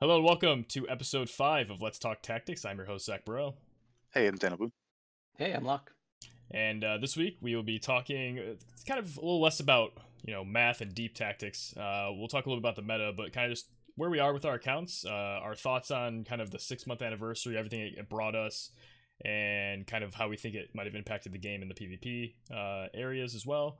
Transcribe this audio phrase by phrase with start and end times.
[0.00, 2.64] Hello and welcome to episode five of Let's Talk Tactics.
[2.64, 3.56] I'm your host Zach Burrell,
[4.14, 4.70] Hey, I'm Danabu.
[5.36, 5.92] Hey, I'm Locke.
[6.50, 8.54] and uh, this week we will be talking uh,
[8.86, 9.92] kind of a little less about
[10.24, 11.76] you know math and deep tactics.
[11.76, 14.18] Uh, we'll talk a little bit about the meta, but kind of just where we
[14.18, 17.80] are with our accounts, uh, our thoughts on kind of the six month anniversary, everything
[17.80, 18.70] it brought us,
[19.24, 22.34] and kind of how we think it might have impacted the game in the PvP
[22.54, 23.78] uh, areas as well.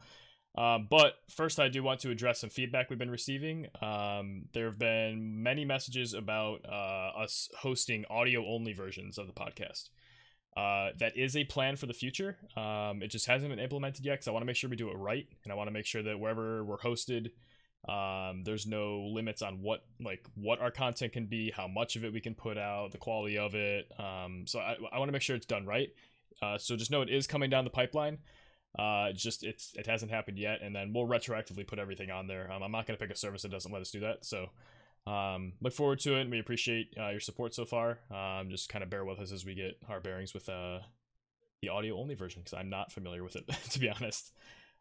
[0.56, 3.68] Um, but first, I do want to address some feedback we've been receiving.
[3.80, 9.32] Um, there have been many messages about uh, us hosting audio only versions of the
[9.32, 9.90] podcast.
[10.56, 12.36] Uh, that is a plan for the future.
[12.56, 14.90] Um, it just hasn't been implemented yet because I want to make sure we do
[14.90, 17.30] it right, and I want to make sure that wherever we're hosted,
[17.88, 22.04] um, there's no limits on what like what our content can be, how much of
[22.04, 23.90] it we can put out, the quality of it.
[23.98, 25.88] Um, so I, I want to make sure it's done right.
[26.42, 28.18] Uh, so just know it is coming down the pipeline.
[28.78, 32.50] Uh, just it's it hasn't happened yet, and then we'll retroactively put everything on there.
[32.52, 34.24] Um, I'm not gonna pick a service that doesn't let us do that.
[34.24, 34.46] So
[35.06, 36.30] um, look forward to it.
[36.30, 37.98] We appreciate uh, your support so far.
[38.10, 40.80] Um, just kind of bear with us as we get our bearings with uh
[41.62, 44.32] the audio only version because I'm not familiar with it to be honest.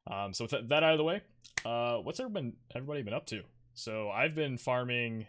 [0.10, 1.22] Um, so with that, that out of the way,
[1.66, 3.42] uh, what's everyone everybody been up to?
[3.74, 5.28] So I've been farming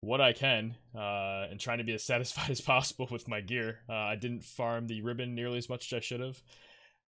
[0.00, 3.80] what I can uh, and trying to be as satisfied as possible with my gear.
[3.88, 6.42] Uh, I didn't farm the ribbon nearly as much as I should have.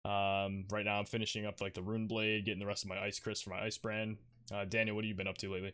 [0.05, 2.99] Um, right now I'm finishing up like the rune blade, getting the rest of my
[2.99, 4.17] ice crystal for my ice brand.
[4.53, 5.73] Uh, Daniel, what have you been up to lately?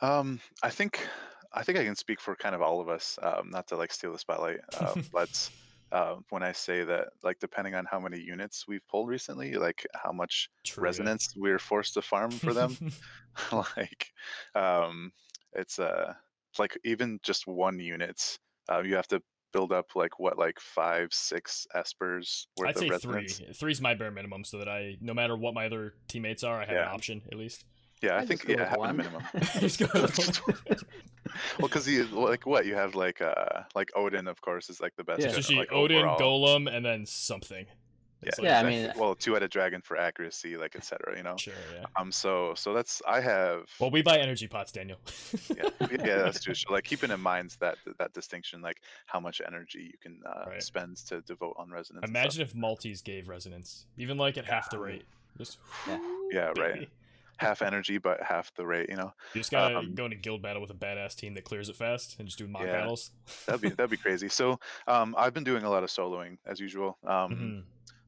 [0.00, 1.06] Um, I think
[1.52, 3.18] I think I can speak for kind of all of us.
[3.20, 5.50] Um, not to like steal the spotlight, um, but
[5.90, 9.84] uh, when I say that, like depending on how many units we've pulled recently, like
[9.92, 10.86] how much True, yeah.
[10.86, 12.76] resonance we're forced to farm for them,
[13.52, 14.12] like
[14.54, 15.10] um,
[15.54, 16.14] it's uh
[16.56, 18.38] like even just one unit,
[18.70, 19.20] uh, you have to
[19.52, 23.38] build up like what like five six espers worth I'd of say resonance.
[23.38, 23.52] three.
[23.52, 26.66] Three's my bare minimum, so that I, no matter what my other teammates are, I
[26.66, 27.64] have an option at least.
[28.02, 28.96] Yeah, I, I think yeah, with one.
[28.96, 29.22] minimum.
[29.58, 34.70] Just go well, because you like what you have like uh like Odin, of course,
[34.70, 35.20] is like the best.
[35.20, 35.26] Yeah.
[35.26, 36.18] It's gun, usually like, Odin, overall.
[36.18, 37.66] Golem, and then something.
[38.22, 41.16] It's Yeah, like- Yeah, I mean- well, two-headed dragon for accuracy, like etc.
[41.16, 41.36] You know.
[41.36, 41.86] Sure, yeah.
[41.96, 42.12] Um.
[42.12, 43.68] So so that's I have.
[43.78, 44.98] Well, we buy energy pots, Daniel.
[45.56, 46.54] yeah, yeah, that's true.
[46.54, 50.44] So like keeping in mind that that distinction, like how much energy you can uh,
[50.50, 50.62] Right.
[50.62, 52.06] spend to devote on resonance.
[52.08, 55.04] Imagine if multis gave resonance, even like at half the rate.
[55.38, 55.98] Just Yeah.
[56.30, 56.88] Yeah, right.
[57.38, 58.90] half energy but half the rate.
[58.90, 61.44] You know, You just gotta Um, go into guild battle with a badass team that
[61.44, 62.72] clears it fast and just do mock Yeah.
[62.72, 63.12] battles.
[63.46, 64.28] that'd be that'd be crazy.
[64.28, 66.98] So um, I've been doing a lot of soloing as usual.
[67.04, 67.62] Um, Mhm.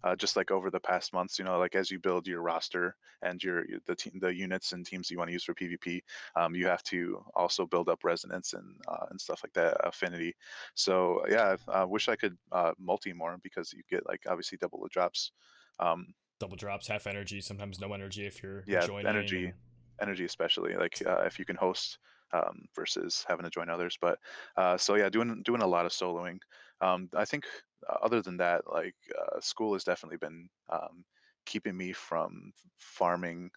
[0.05, 2.97] Uh, just like over the past months, you know, like as you build your roster
[3.23, 6.03] and your the team, the units and teams you want to use for PvP,
[6.37, 10.35] um, you have to also build up resonance and uh, and stuff like that, affinity.
[10.75, 14.59] So yeah, I uh, wish I could uh, multi more because you get like obviously
[14.59, 15.33] double the drops.
[15.79, 19.09] Um, Double drops, half energy, sometimes no energy if you're Yeah, joining.
[19.09, 19.53] energy.
[20.01, 21.99] energy especially like uh, if you can host
[22.33, 24.19] um, versus having to join others but
[24.57, 26.39] uh, so yeah doing doing a lot of soloing
[26.83, 27.47] um, i think
[27.89, 31.05] uh, other than that like uh, school has definitely been um,
[31.47, 33.51] keeping me from farming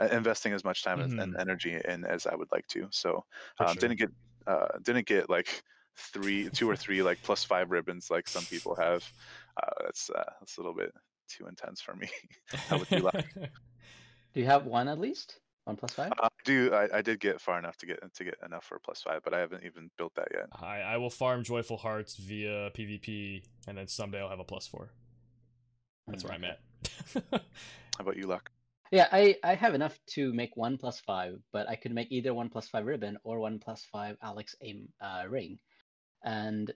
[0.00, 3.24] uh, investing as much time and- and energy in as i would like to so
[3.56, 3.80] For um, sure.
[3.80, 4.10] didn't get
[4.46, 5.62] uh, didn't get like
[5.96, 9.04] three two or three like plus five ribbons like some people have
[9.62, 10.92] uh, that's uh, that's a little bit
[11.28, 12.08] too intense for me
[12.68, 13.36] How would you like?
[14.34, 15.40] Do you have one at least?
[15.64, 16.12] One plus five?
[16.12, 18.76] Uh, I do I, I did get far enough to get to get enough for
[18.76, 20.46] a plus five, but I haven't even built that yet.
[20.60, 24.66] I, I will farm Joyful Hearts via PvP, and then someday I'll have a plus
[24.66, 24.90] four.
[26.08, 26.60] That's where I'm at.
[27.32, 27.40] How
[28.00, 28.50] about you, Luck?
[28.90, 32.34] Yeah, I, I have enough to make one plus five, but I could make either
[32.34, 35.58] one plus five ribbon or one plus five Alex aim uh, ring,
[36.24, 36.70] and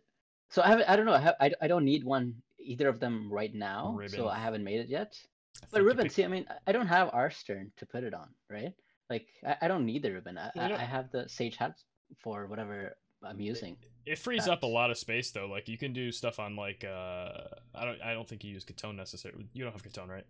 [0.51, 0.89] so I haven't.
[0.89, 1.13] I don't know.
[1.13, 4.17] I, have, I, I don't need one either of them right now, Ribbon.
[4.17, 5.19] so I haven't made it yet.
[5.62, 8.72] I But ribbon, see, I mean, I- don't have Arstern to put it on, right?
[9.11, 10.37] Like, I, I don't need the ribbon.
[10.39, 11.78] I, I, I have the Sage hat
[12.19, 13.77] for whatever I'm using.
[14.05, 15.47] It frees up a lot of space though.
[15.47, 17.33] Like you can do stuff on like uh
[17.75, 19.49] I don't I don't think you use Kitone necessarily.
[19.53, 20.25] You don't have Kitone, right?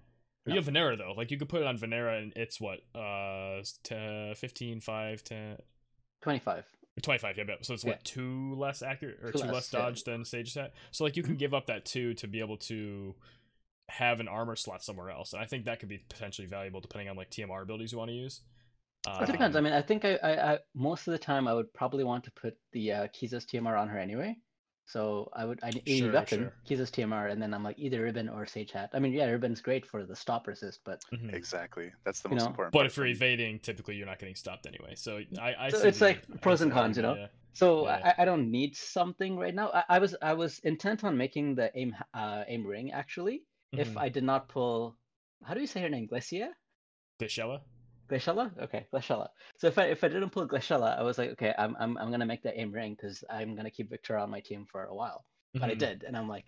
[0.47, 0.55] No.
[0.55, 1.13] You have Vinera though.
[1.15, 5.57] Like you could put it on Vinera and it's what uh t- 15 5 10
[6.23, 6.65] Twenty-five.
[7.03, 7.55] 25 yeah, yeah.
[7.61, 7.91] so it's Yeah.
[7.91, 9.79] what two less accurate or Two two less, less, yeah.
[9.81, 10.73] dodge than Sage set.
[10.91, 13.15] So like you can give up that two to be able to
[13.89, 17.09] have an armor slot somewhere else, and I think that could be potentially valuable depending
[17.09, 18.41] on like TMR abilities you want to use.
[19.21, 19.55] It depends.
[19.55, 22.03] I Um, mean, I think I, I, I most of the time I would probably
[22.05, 24.37] want to put the uh, Kiza's TMR on her anyway.
[24.89, 26.53] So I would I need a Sure, weapon, sure.
[26.69, 28.91] Kiza's TMR, and then I'm like either ribbon or Sage Hat.
[28.95, 31.35] I mean, yeah, ribbon's great for the stop resist, but mhm.
[31.35, 31.91] Exactly.
[32.05, 32.73] That's the most know, important.
[32.73, 34.95] But part if you're evading, typically you're not getting stopped anyway.
[34.95, 37.09] So I, I So it's the- like I pros and the cons, you know?
[37.11, 38.13] argument, so Yeah.
[38.17, 39.71] I, I don't need something right now.
[39.73, 43.43] I, I was I was intent on making the aim uh, aim ring actually.
[43.73, 43.83] Yeah.
[43.83, 43.97] If.
[43.97, 44.97] I did not pull,
[45.43, 46.51] how do you say her name, Glacia?
[47.21, 47.61] Glishella?
[48.09, 48.57] Glaciella?
[48.63, 49.29] Okay, Glaciella.
[49.59, 52.11] So if I if I didn't pull Glaciella, I was like, okay, I'm I'm I'm
[52.11, 54.95] gonna make that aim ring because I'm gonna keep Victor on my team for a
[54.95, 55.25] while.
[55.55, 55.79] But I Mhm.
[55.79, 56.45] did, and I'm like,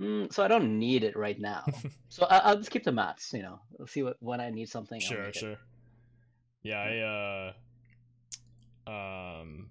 [0.00, 1.64] mm, so I don't need it right now.
[2.10, 3.32] so I, I'll just keep the mats.
[3.32, 5.00] You know, We'll see what when I need something.
[5.02, 5.34] I'll Sure, it.
[5.34, 5.56] sure.
[6.62, 7.52] Yeah, I
[8.86, 9.70] uh um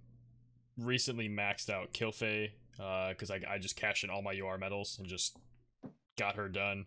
[0.78, 4.98] recently maxed out Kilphe uh cuz I I just cashed in all my UR medals
[4.98, 5.38] and just
[6.18, 6.86] got her done.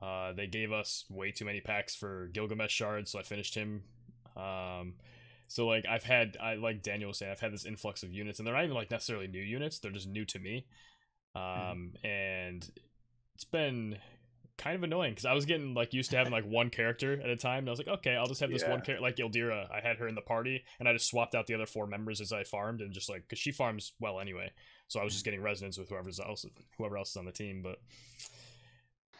[0.00, 3.82] Uh they gave us way too many packs for Gilgamesh shards, so I finished him.
[4.36, 4.94] Um
[5.48, 8.38] so like I've had I like Daniel was saying I've had this influx of units
[8.38, 10.66] and they're not even like necessarily new units, they're just new to me.
[11.34, 12.70] Um and
[13.34, 13.98] it's been
[14.58, 17.28] kind of annoying because I was getting like used to having like one character at
[17.28, 19.66] a time, and I was like, okay, I'll just have this one character like Ildira.
[19.70, 22.20] I had her in the party, and I just swapped out the other four members
[22.20, 24.52] as I farmed, and just like because she farms well anyway,
[24.88, 26.46] so I was just getting resonance with whoever's else,
[26.78, 27.62] whoever else is on the team.
[27.62, 27.78] But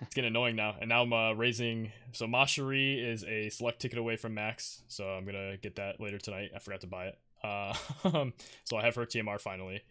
[0.03, 1.93] it's getting annoying now, and now I'm uh, raising.
[2.13, 6.19] So Mashari is a select ticket away from max, so I'm gonna get that later
[6.19, 6.51] tonight.
[6.55, 7.75] I forgot to buy it, uh,
[8.65, 9.83] so I have her TMR finally,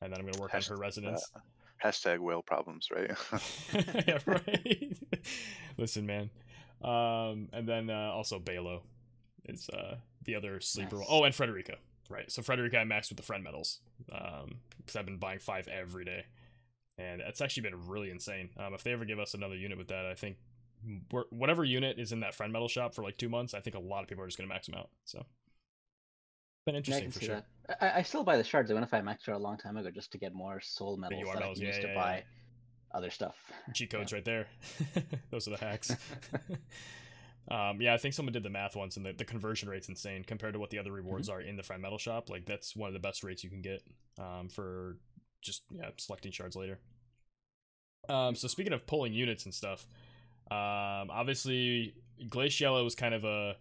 [0.00, 1.30] and then I'm gonna work on her Hashtag, resonance.
[1.82, 3.10] Hashtag whale problems, right?
[4.06, 4.96] yeah, right.
[5.76, 6.30] Listen, man.
[6.82, 8.82] Um, and then uh, also Balo
[9.46, 10.96] is uh, the other sleeper.
[10.96, 11.06] Nice.
[11.08, 11.76] Oh, and Frederica.
[12.10, 12.30] Right.
[12.30, 13.80] So Frederica I maxed with the friend medals
[14.12, 16.26] um, because I've been buying five every day,
[16.98, 18.50] and it's actually been really insane.
[18.56, 20.36] Um, if they ever give us another unit with that, I think
[21.10, 23.76] we're, whatever unit is in that friend metal shop for like two months, I think
[23.76, 24.90] a lot of people are just gonna max them out.
[25.04, 25.24] So
[26.66, 27.42] been I interesting for sure.
[27.80, 28.70] I, I still buy the shards.
[28.70, 30.96] I went if I maxed out a long time ago just to get more soul
[30.96, 32.24] medals UR that medals, I yeah, use yeah, to buy
[32.92, 33.36] other stuff.
[33.72, 34.46] G codes right there.
[35.30, 35.94] Those are the hacks.
[37.50, 40.24] um, yeah, I think someone did the math once, and the, the conversion rate's insane
[40.24, 42.30] compared to what the other rewards are in the friend metal shop.
[42.30, 43.82] Like that's one of the best rates you can get
[44.18, 44.96] um, for
[45.44, 46.80] just yeah selecting shards later.
[48.08, 49.86] Um, so speaking of pulling units and stuff,
[50.50, 51.94] um, obviously
[52.28, 53.56] Glaciella was kind of a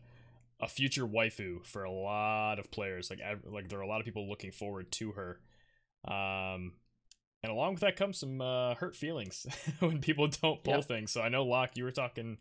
[0.61, 3.09] a future waifu for a lot of players.
[3.09, 3.19] Like
[3.49, 5.39] like there are a lot of people looking forward to her.
[6.07, 6.73] Um,
[7.43, 9.47] and along with that comes some uh, hurt feelings
[9.79, 10.83] when people don't pull Yep.
[10.83, 11.11] things.
[11.11, 12.37] So I know Locke, you were talking,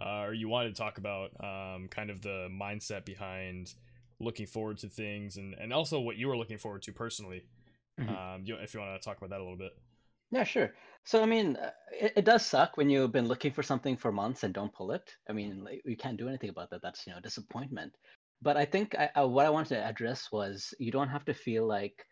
[0.00, 3.74] uh, or you wanted to talk about um, kind of the mindset behind
[4.20, 7.44] looking forward to things, and and also what you were looking forward to personally.
[8.00, 8.34] Mhm.
[8.34, 9.72] Um, you, if you want to talk about that a little bit.
[10.30, 10.74] Yeah, sure.
[11.04, 14.12] So I mean, uh, it, it does suck when you've been looking for something for
[14.12, 15.10] months and don't pull it.
[15.28, 16.82] I mean, like, you can't do anything about that.
[16.82, 17.94] That's you know disappointment.
[18.42, 21.34] But I think I, uh, what I wanted to address was you don't have to
[21.34, 22.06] feel like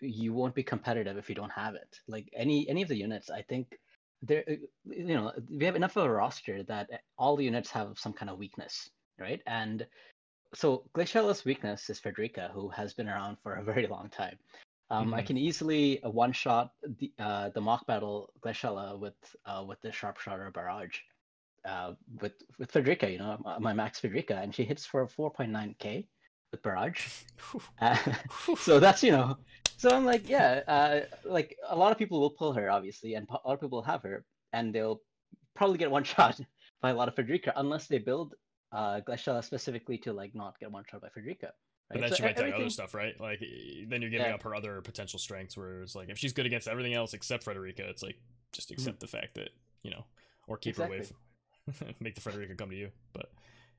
[0.00, 1.96] you won't be competitive if you don't have it.
[2.08, 3.78] Like any any of the units, I think
[4.22, 4.54] there uh,
[4.84, 8.12] you know we have enough of a roster that uh, all the units have some
[8.12, 9.40] kind of weakness, right?
[9.46, 9.86] And
[10.54, 14.38] so Glaciella's weakness is Frederica, who has been around for a very long time.
[14.92, 15.26] Um, I Mhm.
[15.26, 19.16] can easily one shot the uh, the mock battle Glaciella with
[19.46, 20.98] uh, with the sharp shooter barrage
[21.64, 26.08] uh, with with Frederica, you know, my, my max Frederica, and she hits for 4.9k
[26.52, 27.08] with barrage.
[27.80, 27.96] Uh,
[28.58, 29.38] so that's you know,
[29.78, 33.26] so I'm like, yeah, uh, like a lot of people will pull her obviously, and
[33.30, 35.00] a lot of people will have her, and they'll
[35.54, 36.40] probably get one shot
[36.82, 38.34] by a lot of Frederica unless they build
[38.72, 41.52] uh, Glaciella specifically to like not get one shot by Frederica.
[41.88, 42.00] But right?
[42.00, 43.18] then So she might take other stuff, right?
[43.20, 43.40] Like
[43.86, 44.34] then you're giving Yeah.
[44.34, 45.56] up her other potential strengths.
[45.56, 48.16] Where it's like if she's good against everything else except Frederica, it's like
[48.52, 49.50] just accept the fact that
[49.82, 50.04] you know,
[50.46, 51.72] or keep her away, Mm-hmm.
[51.72, 52.90] From, make the Frederica come to you.
[53.12, 53.30] But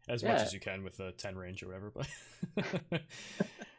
[0.07, 1.92] as much as you can with a ten range or whatever.
[1.92, 3.01] But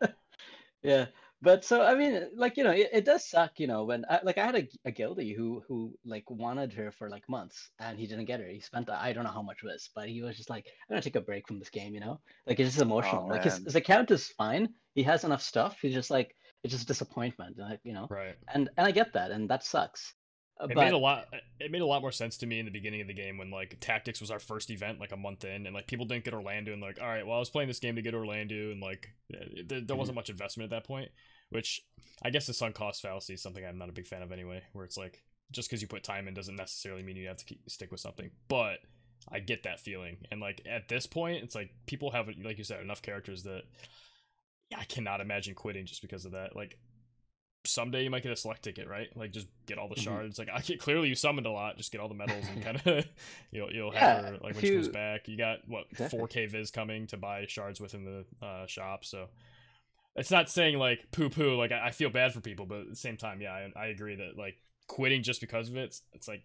[0.82, 1.06] yeah
[1.44, 4.20] but so i mean like you know it, it does suck you know when I,
[4.22, 7.98] like i had a, a guildie who who like wanted her for like months and
[7.98, 8.46] he didn't get her.
[8.46, 10.94] He spent i don't know how much it was but he was just like i'm
[10.94, 12.20] gonna take a break from this game you know?
[12.46, 13.29] Like it's just emotional.
[13.29, 14.69] Like his, his account is fine.
[14.94, 15.79] He has enough stuff.
[15.81, 18.06] He's just like it's just disappointment like you know?
[18.10, 18.36] Right.
[18.55, 20.15] and and i get that and that sucks.
[20.60, 21.27] Uh, It but made a lot.
[21.58, 23.51] It made a lot more sense to me in the beginning of the game when
[23.51, 26.32] like Tactics was our first event, like a month in, and like people didn't get
[26.32, 28.81] Orlandeau, and like, all right, well, I was playing this game to get Orlandeau, and
[28.81, 31.10] like eh, there, there wasn't much investment at that point.
[31.55, 31.84] Which
[32.23, 34.63] I guess the sunk cost fallacy is something I'm not a big fan of anyway.
[34.73, 37.44] Where it's like just because you put time in doesn't necessarily mean you have to
[37.44, 38.31] keep, stick with something.
[38.49, 38.79] But
[39.31, 42.65] I get that feeling, and like at this point, it's like people have, like you
[42.65, 43.63] said, enough characters that
[44.77, 46.56] I cannot imagine quitting just because of that.
[46.56, 46.77] Like
[47.67, 49.15] someday you might get a select ticket, right?
[49.17, 49.99] Like just get all the Mhm.
[50.05, 50.39] shards.
[50.39, 52.82] Like I get, clearly you summoned a lot, just get all the medals and kind
[52.84, 53.06] of
[53.53, 55.29] you'll you'll have her like when she comes back.
[55.29, 56.19] You got what Exactly.
[56.19, 59.29] 4K viz coming to buy shards within the uh, shop, so
[60.17, 61.56] it's not saying like poo poo.
[61.56, 63.87] Like I, I feel bad for people, but at the same time, yeah, I, I
[63.87, 64.56] agree that like
[64.87, 66.43] quitting just because of it, it's, it's like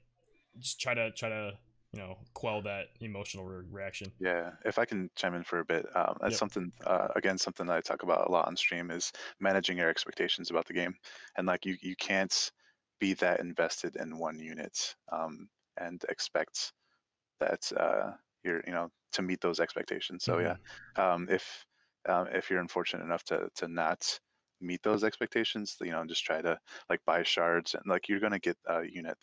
[0.57, 1.53] just try to try to
[1.93, 4.11] you know quell that emotional re- reaction.
[4.19, 6.39] Yeah, if I can chime in for a bit, um, that's Yep.
[6.39, 9.89] something uh, again something that I talk about a lot on stream is managing your
[9.89, 10.95] expectations about the game,
[11.37, 12.51] and like you you can't
[12.99, 15.47] be that invested in one unit um,
[15.77, 16.73] and expect
[17.39, 18.11] that uh,
[18.43, 20.25] you're you know to meet those expectations.
[20.25, 20.55] So yeah,
[20.97, 21.65] um, if
[22.07, 24.19] um, if you're unfortunate enough to to not
[24.61, 28.39] meet those expectations, you know, just try to like buy shards and like you're gonna
[28.39, 29.17] get a unit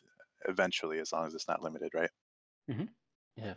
[0.49, 2.11] eventually as long as it's not limited, right?
[3.37, 3.55] Yeah,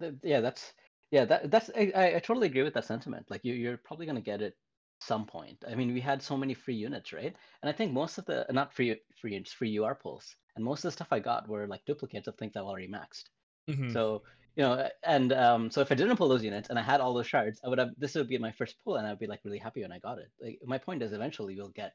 [0.00, 0.74] Th- yeah, that's
[1.10, 3.30] yeah, that that's I, I totally agree with that sentiment.
[3.30, 4.58] Like you, you're probably gonna get it
[5.00, 5.64] some point.
[5.66, 7.36] I mean, we had so many free units, right?
[7.62, 10.80] And I think most of the not free free units, free UR pulls, and most
[10.80, 13.24] of the stuff I got were like duplicates of things I've already maxed.
[13.68, 13.98] Mhm.
[13.98, 14.24] So
[14.56, 17.14] you know, and um, so if I didn't pull those units and I had all
[17.14, 19.40] those shards, I would have this would be my first pull, and I'd be like
[19.44, 20.30] really happy when I got it.
[20.40, 21.94] Like my point is, eventually you'll get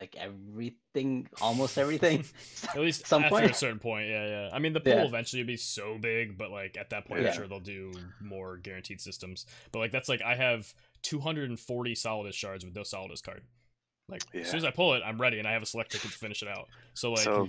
[0.00, 2.24] like everything, almost everything.
[2.74, 4.50] At least some after a certain point, yeah, yeah.
[4.50, 5.04] I mean, the pool Yeah.
[5.04, 7.28] eventually will be so big, but like at that point, Yeah.
[7.28, 9.44] I'm sure they'll do more guaranteed systems.
[9.72, 13.42] But like that's like I have 240 Solidus shards with no Solidus card.
[14.08, 16.10] Like as soon as I pull it, I'm ready, and I have a select ticket
[16.10, 16.68] to finish it out.
[16.94, 17.48] So like, so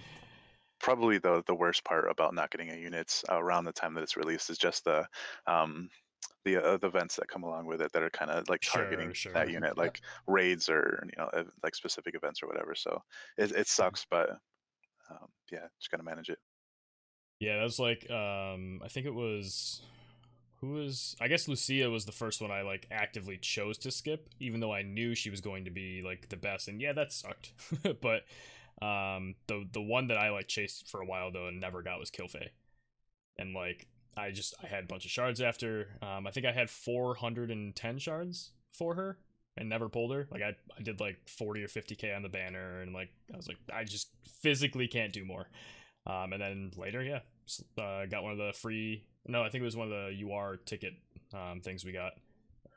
[0.81, 4.17] probably the the worst part about not getting a unit around the time that it's
[4.17, 5.07] released is just the
[5.47, 5.89] um
[6.45, 8.65] the uh, the events that come along with it that are kind of like Sure,
[8.65, 9.33] targeting sure.
[9.33, 9.77] that unit Yeah.
[9.77, 11.29] like raids or you know
[11.63, 13.01] like specific events or whatever so
[13.38, 14.31] it, it sucks but
[15.09, 16.39] um, yeah just gotta manage it
[17.39, 19.81] yeah, that was like um, I think it was
[20.57, 24.29] who was I guess Lucia was the first one I like actively chose to skip,
[24.39, 26.67] even though I knew she was going to be like the best.
[26.67, 27.53] And yeah, that sucked.
[28.01, 28.25] but
[28.81, 31.99] um, the the one that I like chased for a while though and never got
[31.99, 32.49] was Kilphe,
[33.37, 33.87] and like
[34.17, 35.87] I just I had a bunch of shards after.
[36.01, 39.17] Um, I think I had 410 shards for her
[39.57, 40.27] and never pulled her.
[40.31, 43.47] Like I I did like 40 or 50k on the banner and like I was
[43.47, 44.09] like I just
[44.41, 45.47] physically can't do more.
[46.07, 47.19] Um, and then later, yeah,
[47.77, 49.05] uh, got one of the free.
[49.27, 50.93] No, I think it was one of the UR ticket
[51.33, 52.13] um, things we got,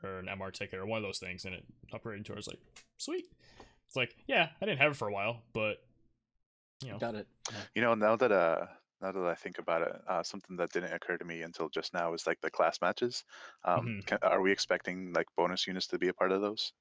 [0.03, 2.33] or an MR ticket, or one of those things, and it upgraded to.
[2.33, 2.59] I was like,
[2.97, 3.25] sweet.
[3.95, 5.77] It's like, yeah, I didn't have it for a while, but
[6.83, 7.27] you know, got it.
[7.49, 7.61] Yeah.
[7.73, 8.65] you know now that uh
[9.01, 11.93] now that i think about it uh, something that didn't occur to me until just
[11.93, 13.23] now is like the class matches
[13.63, 14.07] um Mhm.
[14.07, 16.73] ca- are we expecting like bonus units to be a part of those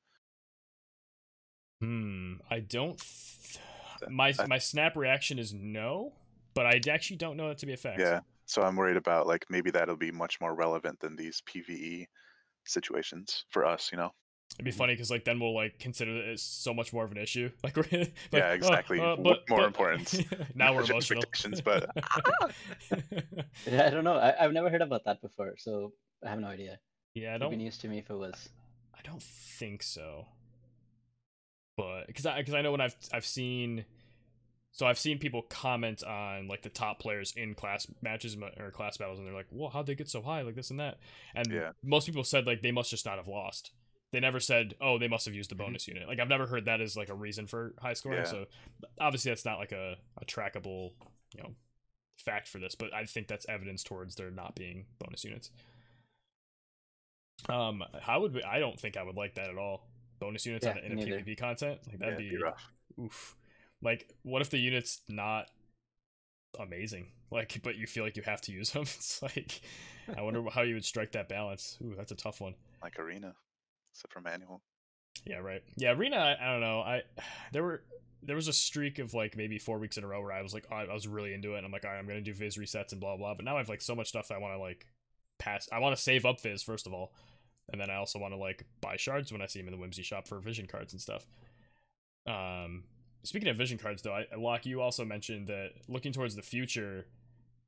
[1.80, 2.98] hmm, I don't.
[2.98, 3.60] Th-
[4.00, 6.14] Th- my I- my snap reaction is no,
[6.54, 8.00] but I actually don't know that to be a fact.
[8.00, 12.06] yeah so i'm worried about like maybe that'll be much more relevant than these pve
[12.64, 14.10] situations for us you know
[14.54, 17.18] It'd be funny because like then we'll like consider it so much more of an
[17.18, 17.50] issue.
[17.64, 19.00] Like we're like, Yeah, "Oh, exactly.
[19.00, 20.14] uh, What but more but-" importance?
[20.54, 21.22] now we're Manage emotional.
[21.22, 21.90] expectations, but-
[23.66, 24.14] Yeah, I don't know.
[24.16, 25.92] I, I've never heard about that before, so
[26.24, 26.78] I have no idea.
[27.14, 27.64] yeah, I It'd be don't.
[27.64, 28.48] news to me if it was.
[28.94, 30.26] I don't think so.
[31.76, 33.84] But because I because I know when I've I've seen,
[34.70, 38.96] so I've seen people comment on like the top players in class matches or class
[38.96, 40.42] battles, and they're like, "Well, how'd they get so high?
[40.42, 40.98] Like this and that."
[41.34, 41.70] And Yeah.
[41.82, 43.72] most people said like they must just not have lost.
[44.14, 45.66] They never said, "Oh, they must have used the Mhm.
[45.66, 48.18] bonus unit." Like I've never heard that as like a reason for high scoring.
[48.18, 48.24] Yeah.
[48.24, 48.46] So
[49.00, 50.92] obviously that's not like a a trackable
[51.34, 51.56] you know
[52.16, 55.50] fact for this, but I think that's evidence towards there not being bonus units.
[57.48, 59.88] Um, how would we, I don't think I would like that at all.
[60.20, 61.18] Bonus units on Yeah, in a neither.
[61.20, 63.36] PvP content, like that'd it'd be, be rough oof.
[63.82, 65.50] Like, what if the unit's not
[66.58, 67.08] amazing?
[67.30, 68.82] Like, but you feel like you have to use them.
[68.82, 69.60] It's like,
[70.16, 71.76] I wonder how you would strike that balance.
[71.82, 72.54] Ooh, that's a tough one.
[72.82, 73.34] like arena
[73.94, 74.60] except for manual
[75.24, 75.62] Yeah, right.
[75.76, 76.16] Yeah, arena.
[76.16, 76.80] I, I don't know.
[76.80, 77.02] I
[77.52, 77.82] there were
[78.22, 80.54] there was a streak of like maybe four weeks in a row where I was
[80.54, 81.58] like, I was really into it.
[81.58, 83.34] And I'm like, all right, I'm gonna do Viz resets and blah blah.
[83.34, 84.86] But now I have like so much stuff that I want to like
[85.38, 85.68] pass.
[85.72, 87.12] I want to save up Viz first of all,
[87.70, 89.80] and then I also want to like buy shards when I see them in the
[89.80, 91.26] Whimsy shop for vision cards and stuff.
[92.26, 92.84] Um,
[93.22, 97.06] speaking of vision cards, though, I Locke, you also mentioned that looking towards the future.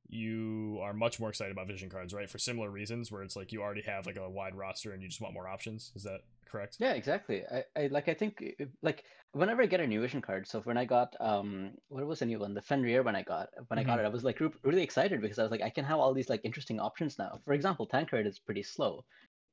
[0.09, 2.31] You are much more excited about vision cards, right?
[2.31, 5.09] For similar reasons, where it's like you already have like a wide roster and you
[5.09, 5.93] just want more options.
[5.97, 6.21] Is that
[6.51, 6.77] correct?
[6.79, 7.45] Yeah, exactly.
[7.47, 8.09] I, I like.
[8.09, 10.47] I think uh, like whenever I get a new vision card.
[10.47, 12.55] So when I got um, what was the new one?
[12.55, 13.03] The Fenrir.
[13.03, 14.03] When I got when I got Mhm.
[14.03, 16.15] it, I was like re- really excited because I was like, I can have all
[16.15, 17.41] these like interesting options now.
[17.45, 19.05] For example, Tancred is pretty slow.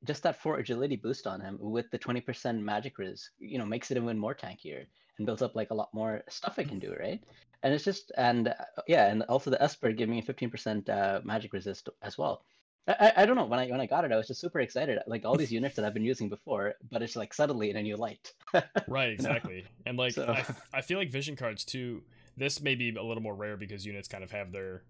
[0.03, 3.65] Just that four agility boost on him with the twenty percent magic riz, you know,
[3.65, 4.85] makes it even more tankier
[5.17, 7.21] and builds up like a lot more stuff I can do, right?
[7.65, 8.53] And it's just and uh,
[8.89, 12.43] yeah, and also the Esper giving me fifteen percent uh, magic resist as well.
[12.89, 14.99] I, I don't know when I when I got it, I was just super excited.
[15.07, 17.81] Like all these units that I've been using before, but it's like suddenly in a
[17.81, 18.33] new light.
[18.89, 19.63] Right, exactly.
[19.85, 20.43] And like So- I,
[20.73, 22.03] I feel like vision cards too.
[22.35, 24.83] This may be a little more rare because units kind of have their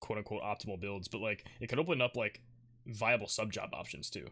[0.00, 2.40] quote unquote optimal builds, but like it could open up like
[2.86, 4.28] viable sub job options too.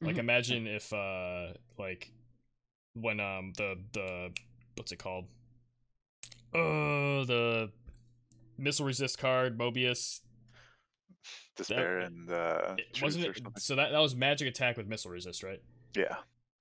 [0.00, 0.20] Like Mhm.
[0.26, 2.10] imagine if uh like
[2.94, 4.30] when um the the
[4.76, 5.26] what's it called?
[6.54, 7.70] Uh the
[8.58, 10.20] missile resist card, Mobius.
[11.56, 15.42] despair and uh It, wasn't it so that that was magic attack with missile resist,
[15.42, 15.62] right?
[15.94, 16.16] yeah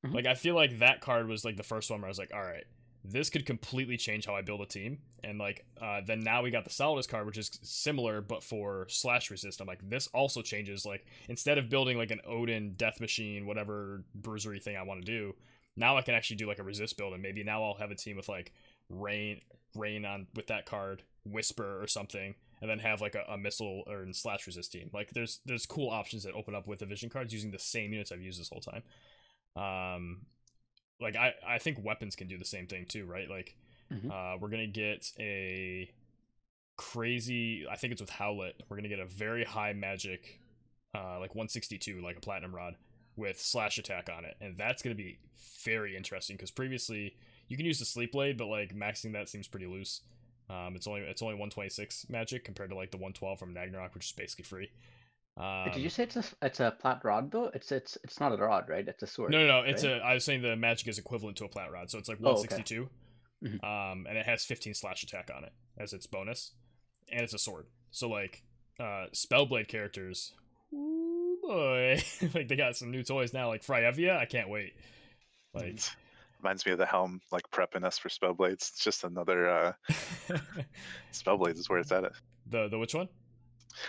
[0.06, 0.14] Mhm.
[0.16, 2.34] Like I feel like that card was like the first one where I was like,
[2.34, 2.64] all right,
[3.04, 5.00] this could completely change how I build a team.
[5.24, 8.88] And like, uh, then now we got the Solidus card, which is similar but for
[8.90, 9.62] slash resist.
[9.62, 10.86] I'm like, this also changes.
[10.88, 15.06] Like, instead of building like an Odin Death Machine, whatever bruisery thing I want to
[15.06, 15.36] do,
[15.76, 17.96] now I can actually do like a resist build, and maybe now I'll have a
[17.96, 18.52] team with like
[18.90, 19.42] rain,
[19.76, 23.84] rain on with that card, whisper or something, and then have like a, a missile
[23.88, 24.90] or slash resist team.
[24.94, 27.92] Like, there's there's cool options that open up with the vision cards using the same
[27.94, 28.84] units I've used this whole time.
[29.56, 30.22] Um,
[31.00, 33.30] like I I think weapons can do the same thing too, right?
[33.30, 33.56] Like
[33.92, 34.12] Mhm.
[34.12, 35.90] uh, we're gonna get a
[36.78, 37.66] crazy.
[37.70, 38.62] I think it's with Howlet.
[38.70, 40.40] We're gonna get a very high magic,
[40.96, 42.76] uh, like 162, like a platinum rod
[43.22, 45.20] with slash attack on it, and that's gonna be
[45.64, 47.16] very interesting because previously
[47.48, 50.02] you can use the sleep blade, but like maxing that seems pretty loose.
[50.50, 54.06] Um, it's only it's only 126 magic compared to like the 112 from Ragnarok, which
[54.08, 54.70] is basically free.
[55.38, 57.52] Um, Did you say it's a it's a plat rod though?
[57.54, 58.86] It's it's it's not a rod, right?
[58.86, 59.32] It's a sword.
[59.32, 59.62] No, no, no.
[59.62, 59.98] It's a.
[60.00, 62.32] I was saying the magic is equivalent to a plat rod, so it's like Oh,
[62.32, 62.48] okay.
[62.56, 62.90] 162.
[63.44, 63.64] Mhm.
[63.64, 66.52] Um, and it has 15 slash attack on it as its bonus,
[67.12, 67.66] and it's a sword.
[67.92, 68.44] So like,
[68.80, 70.34] uh, spellblade characters,
[71.42, 72.02] boy,
[72.34, 74.18] like they got some new toys now, like Fryevia.
[74.18, 74.74] I can't wait.
[75.54, 75.80] Like,
[76.42, 78.54] Reminds me of the helm, like prepping us for spellblades.
[78.54, 79.74] It's just another uh,
[81.14, 82.12] spellblades is where it's at.
[82.48, 83.10] the the which one?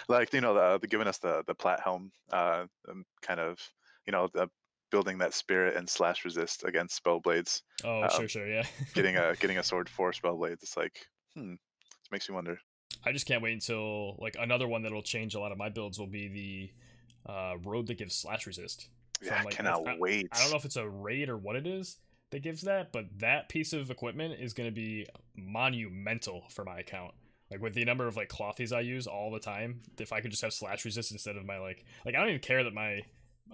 [0.08, 3.58] Like you know, the, the giving us the the plat helm, uh, um, kind of
[4.06, 4.48] you know, the,
[4.90, 7.62] building that spirit and slash resist against spellblades.
[7.82, 8.66] Oh, Um, sure, sure, yeah.
[8.94, 10.62] Getting a getting a sword for spellblades.
[10.62, 11.58] It's like, hmm, it
[12.12, 12.58] makes me wonder.
[13.04, 15.98] I just can't wait until like another one that'll change a lot of my builds
[15.98, 16.70] will be the
[17.26, 18.88] uh, road that gives slash resist.
[19.22, 20.28] Yeah, I like, cannot I- wait.
[20.32, 21.98] I don't know if it's a raid or what it is
[22.30, 26.80] that gives that, but that piece of equipment is going to be monumental for my
[26.80, 27.12] account.
[27.50, 30.30] Like with the number of like clothies I use all the time, if I could
[30.30, 33.02] just have slash resist instead of my like like I don't even care that my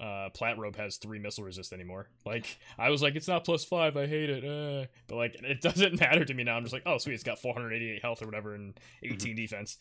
[0.01, 2.09] uh plat robe has three missile resist anymore.
[2.25, 4.45] Like I was like it's not plus five, I hate it.
[4.45, 4.87] Uh.
[5.09, 6.57] But like it doesn't matter to me now.
[6.57, 9.79] I'm just like oh sweet, it's got 488 health or whatever and 18 defense.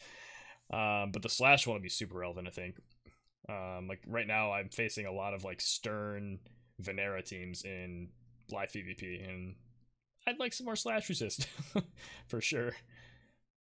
[0.73, 2.75] Um, but the slash one will be super relevant, I think.
[3.49, 6.39] Um, like right now, I'm facing a lot of like stern
[6.81, 8.09] Vinera teams in
[8.51, 9.55] live PvP, and
[10.27, 11.47] I'd like some more slash resist
[12.27, 12.73] for sure.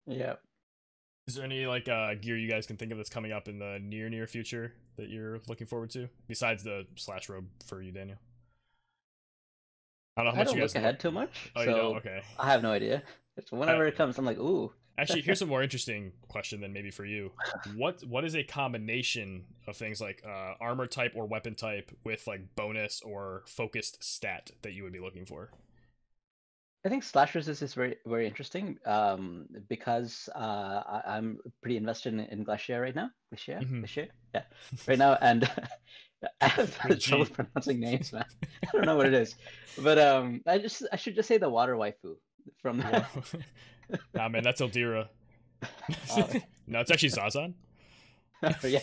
[0.08, 0.36] Yeah.
[1.28, 3.58] Is there any like uh, gear you guys can think of that's coming up in
[3.60, 7.92] the near near future that you're looking forward to besides the slash robe for you,
[7.92, 8.18] Daniel?
[10.18, 11.64] I don't know how I much don't you look guys know- ahead too much, Oh,
[11.66, 11.96] so you don't?
[11.98, 12.22] Okay.
[12.40, 13.04] I have no idea.
[13.38, 14.72] It's whenever it comes, I'm like, ooh.
[14.98, 17.32] Actually, here's a more interesting question than maybe for you.
[17.76, 22.28] What what is a combination of things like uh, armor type or weapon type with
[22.28, 25.50] like bonus or focused stat that you would be looking for?
[26.86, 32.14] I think slash resist is very very interesting um, because uh, I, I'm pretty invested
[32.14, 33.10] in, in Glacier right now.
[33.32, 33.80] Glacier, Mhm.
[33.80, 34.44] Glacier, yeah,
[34.88, 35.50] right now, and
[36.42, 38.26] I have trouble pronouncing names, man.
[38.64, 39.36] I don't know what it is,
[39.80, 42.16] but um, I just I should just say the water waifu
[42.62, 43.04] from Whoa.
[44.14, 45.08] nah, man, that's Eldira.
[46.12, 46.30] Oh.
[46.68, 47.54] no, it's actually Zazan.
[48.64, 48.80] yeah.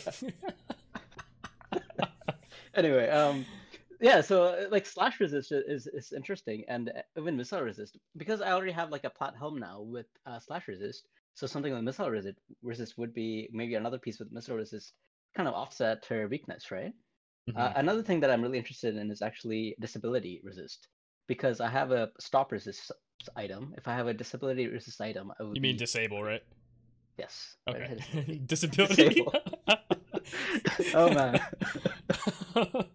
[2.74, 3.44] anyway, um,
[4.00, 4.20] yeah.
[4.20, 8.52] So uh, like slash resist is is interesting, and uh, even missile resist because I
[8.52, 11.06] already have like a plat helm now with uh, slash resist.
[11.34, 14.94] So something with missile resist resist would be maybe another piece with missile resist,
[15.36, 16.92] kind of offset her weakness, right?
[17.56, 17.78] Uh, Mhm.
[17.80, 20.88] another thing that I'm really interested in is actually disability resist
[21.34, 22.92] because I have a stop resist
[23.44, 23.62] item.
[23.78, 25.56] If I have a disability resist item, I would.
[25.56, 26.42] you mean be- disable, right?
[27.18, 27.56] yes.
[27.68, 27.94] Okay.
[28.52, 28.94] disability.
[28.96, 29.26] Disability.
[31.00, 31.40] oh man.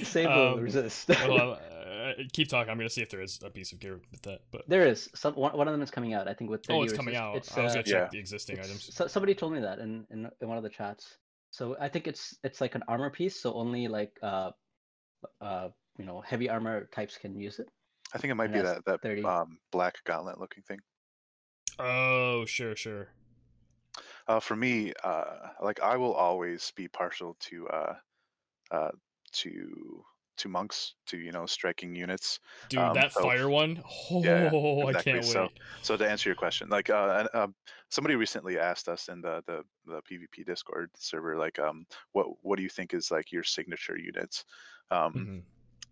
[0.00, 1.10] Disable Um, resist.
[1.12, 2.70] Hold on, uh, keep talking.
[2.70, 4.40] I'm gonna see if there is a piece of gear with that.
[4.52, 6.28] But There is some one, one of them is coming out.
[6.28, 7.36] I think with the oh, new it's coming out.
[7.38, 8.08] It's, I was uh, gonna check Yeah.
[8.12, 8.94] the existing it's- items.
[8.94, 11.18] so, somebody told me that in, in in one of the chats.
[11.50, 13.36] So I think it's it's like an armor piece.
[13.40, 14.50] So only like uh
[15.40, 17.68] uh you know heavy armor types can use it.
[18.14, 19.24] I think it might and be that that 30.
[19.24, 20.80] um, black gauntlet looking thing.
[21.78, 23.08] Oh, sure, sure.
[24.26, 25.24] Uh, for me, uh,
[25.60, 27.94] like I will always be partial to uh,
[28.70, 28.90] uh,
[29.32, 30.04] to
[30.36, 32.40] to monks, to you know striking units.
[32.68, 33.82] Dude, Um, that so- fire one.
[34.10, 35.12] Oh, Yeah, I exactly.
[35.12, 35.32] can't wait.
[35.32, 35.48] So-
[35.82, 37.54] So to answer your question, like uh, and, um,
[37.88, 42.56] somebody recently asked us in the, the the PvP Discord server, like, um, what what
[42.56, 44.44] do you think is like your signature units?
[44.90, 45.42] Um, Mhm.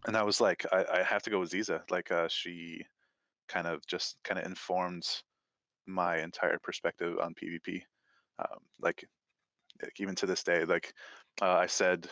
[0.07, 1.89] And I was like, I, I have to go with Ziza.
[1.91, 2.85] Like, uh, she
[3.49, 5.05] kind of just kind of informed
[5.87, 7.83] my entire perspective on PvP.
[8.39, 9.05] Um, like,
[9.83, 10.95] like, even to this day, like
[11.43, 12.11] uh, I said,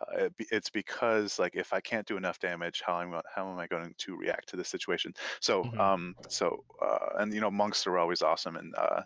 [0.00, 3.50] uh, it, it's because like if I can't do enough damage, how am I, how
[3.50, 5.14] am I going to react to this situation?
[5.40, 5.78] So, Mhm.
[5.78, 9.02] um, so uh, and you know, monks are always awesome and uh,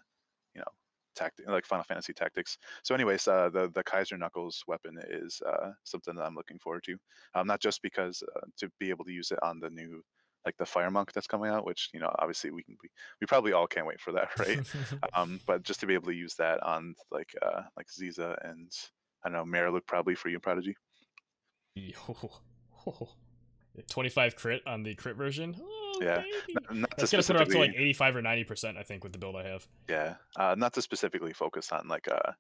[0.55, 0.73] you know,
[1.14, 2.59] tactic like Final Fantasy tactics.
[2.83, 6.85] So, anyways, uh, the the Kaiser Knuckles weapon is uh, something that I'm looking forward
[6.85, 6.96] to.
[7.35, 10.03] Um, not just because uh, to be able to use it on the new
[10.44, 12.88] like the fire monk that's coming out, which you know obviously we can we,
[13.20, 14.61] we probably all can't wait for that, right?
[15.14, 18.70] um, but just to be able to use that on like uh like Ziza and
[19.25, 20.75] I don't know Mariluk probably for you Prodijee.
[21.75, 22.31] Yo.
[23.88, 25.57] 25 crit on the crit version.
[25.59, 26.56] Oh, Yeah, baby.
[26.70, 29.04] N- Not to gonna put her up to like 85 or 90 percent, I think,
[29.04, 29.66] with the build I have.
[29.88, 32.34] Yeah, uh, not to specifically focus on like a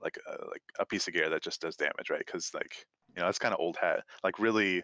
[0.00, 2.22] like a, like a piece of gear that just does damage, right?
[2.24, 4.00] Because like you know that's kind of old hat.
[4.22, 4.82] Like really,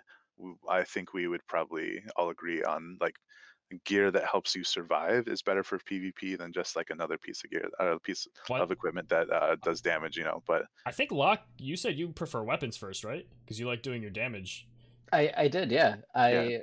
[0.68, 3.16] I think we would probably all agree on like
[3.84, 7.50] gear that helps you survive is better for PvP than just like another piece of
[7.50, 8.60] gear, uh, piece What?
[8.60, 10.16] of equipment that uh, does damage.
[10.16, 13.26] You know, but I think Locke, you said you prefer weapons first, right?
[13.44, 14.66] Because you like doing your damage.
[15.12, 15.96] I I did, yeah.
[16.14, 16.62] I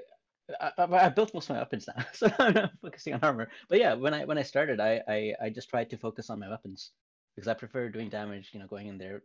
[0.62, 3.50] I, I, I built most of my weapons now, so I'm not focusing on armor.
[3.70, 6.40] But yeah, when I when I started, I, I I just tried to focus on
[6.40, 6.92] my weapons
[7.36, 8.50] because I prefer doing damage.
[8.54, 9.24] You know, going in there,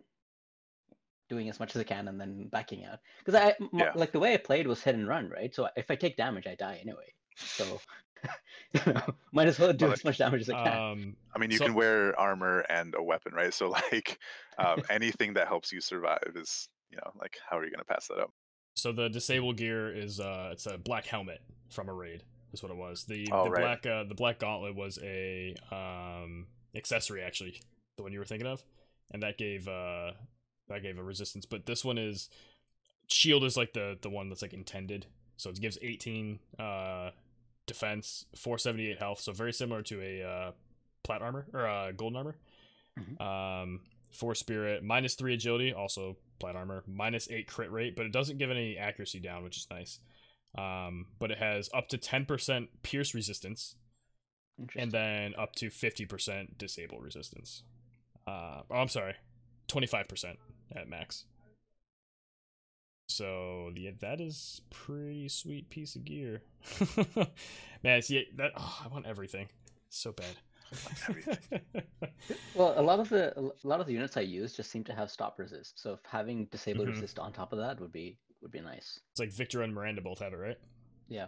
[1.29, 2.99] doing as much as I can, and then backing out.
[3.25, 3.93] Because I Yeah.
[3.95, 5.55] like the way I played was hit and run, right?
[5.55, 7.13] So if I take damage, I die anyway.
[7.37, 7.81] So
[8.87, 10.79] you know, might as well do Well, as much damage as I can.
[10.79, 13.55] Um, I mean you So- can wear armor and a weapon, right?
[13.55, 14.19] So like
[14.59, 18.09] um, anything that helps you survive is you know like how are you gonna pass
[18.09, 18.33] that up?
[18.75, 22.23] So the disable gear is uh, it's a black helmet from a raid.
[22.53, 23.05] Is what it was.
[23.05, 23.61] The Oh, the right.
[23.83, 27.61] black uh, the black gauntlet was a um accessory actually,
[27.97, 28.63] the one you were thinking of,
[29.11, 30.13] and that gave uh
[30.69, 31.47] that gave a resistance.
[31.47, 32.29] But this one is
[33.09, 35.07] shield is like the the one that's like intended.
[35.39, 37.11] So it gives 18 uh
[37.67, 39.21] defense, 478 health.
[39.21, 40.51] So very similar to a uh
[41.05, 42.37] plat armor or uh golden armor.
[43.01, 43.19] Mhm.
[43.23, 43.81] Um,
[44.11, 48.39] four spirit, minus three agility, also plat armor, minus eight crit rate, but it doesn't
[48.39, 50.01] give any accuracy down, which is nice.
[50.59, 53.77] Um, but it has up to 10% pierce resistance
[54.77, 57.63] and then up to 50% disable resistance.
[58.27, 59.15] Uh, oh, I'm sorry,
[59.69, 60.37] 25%
[60.75, 61.25] at max.
[63.09, 66.43] So yeah, that is pretty sweet piece of gear.
[67.85, 69.49] Man, see that oh, I want everything.
[69.91, 70.37] So bad.
[71.09, 71.61] everything.
[72.55, 74.95] Well, a lot of the a lot of the units I use just seem to
[74.95, 75.81] have stop resist.
[75.83, 76.91] So if having disable Mhm.
[76.91, 79.01] resist on top of that would be would be nice.
[79.11, 80.59] it's like Victor and Miranda both have it, right?
[81.09, 81.27] Yeah.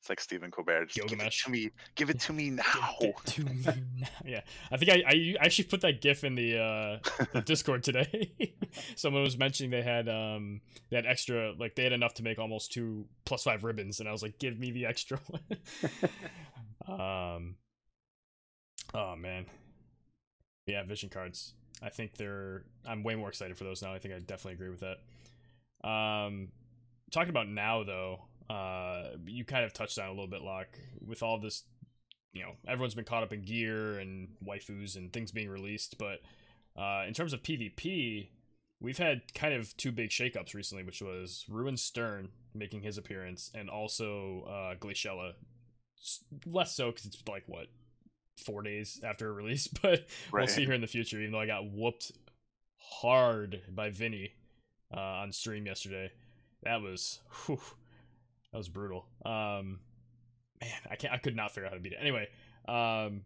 [0.00, 0.86] It's like Stephen Colbert.
[0.90, 1.70] Just give it to me.
[1.94, 2.62] Give it to me now.
[3.00, 4.06] Give it to me now.
[4.24, 8.34] Yeah, I think I, I actually put that GIF in the, uh, the Discord today.
[8.94, 12.38] Someone was mentioning they had um they had extra like they had enough to make
[12.38, 17.00] almost two plus five ribbons, and I was like, give me the extra one.
[17.00, 17.56] um.
[18.96, 19.44] Oh man.
[20.66, 21.52] Yeah, vision cards.
[21.82, 22.64] I think they're.
[22.86, 23.92] I'm way more excited for those now.
[23.92, 25.88] I think I definitely agree with that.
[25.88, 26.48] Um,
[27.12, 31.22] talking about now though, uh, you kind of touched on a little bit, Locke, with
[31.22, 31.64] all this.
[32.32, 36.20] You know, everyone's been caught up in gear and waifus and things being released, but
[36.76, 38.28] uh, in terms of PvP,
[38.80, 43.50] we've had kind of two big shakeups recently, which was Ruin Stern making his appearance,
[43.54, 45.32] and also uh, Glaciella.
[45.98, 47.68] S- Less so because it's like what
[48.36, 51.18] four days after release, but we'll see here in the future.
[51.18, 52.12] Even though I got whooped
[52.76, 54.32] hard by Vinny
[54.94, 56.10] uh, on stream yesterday,
[56.62, 57.60] that was whew,
[58.52, 59.06] that was brutal.
[59.24, 59.80] Um,
[60.60, 61.12] man, I can't.
[61.12, 61.98] I could not figure out how to beat it.
[62.00, 62.28] Anyway,
[62.68, 63.22] um,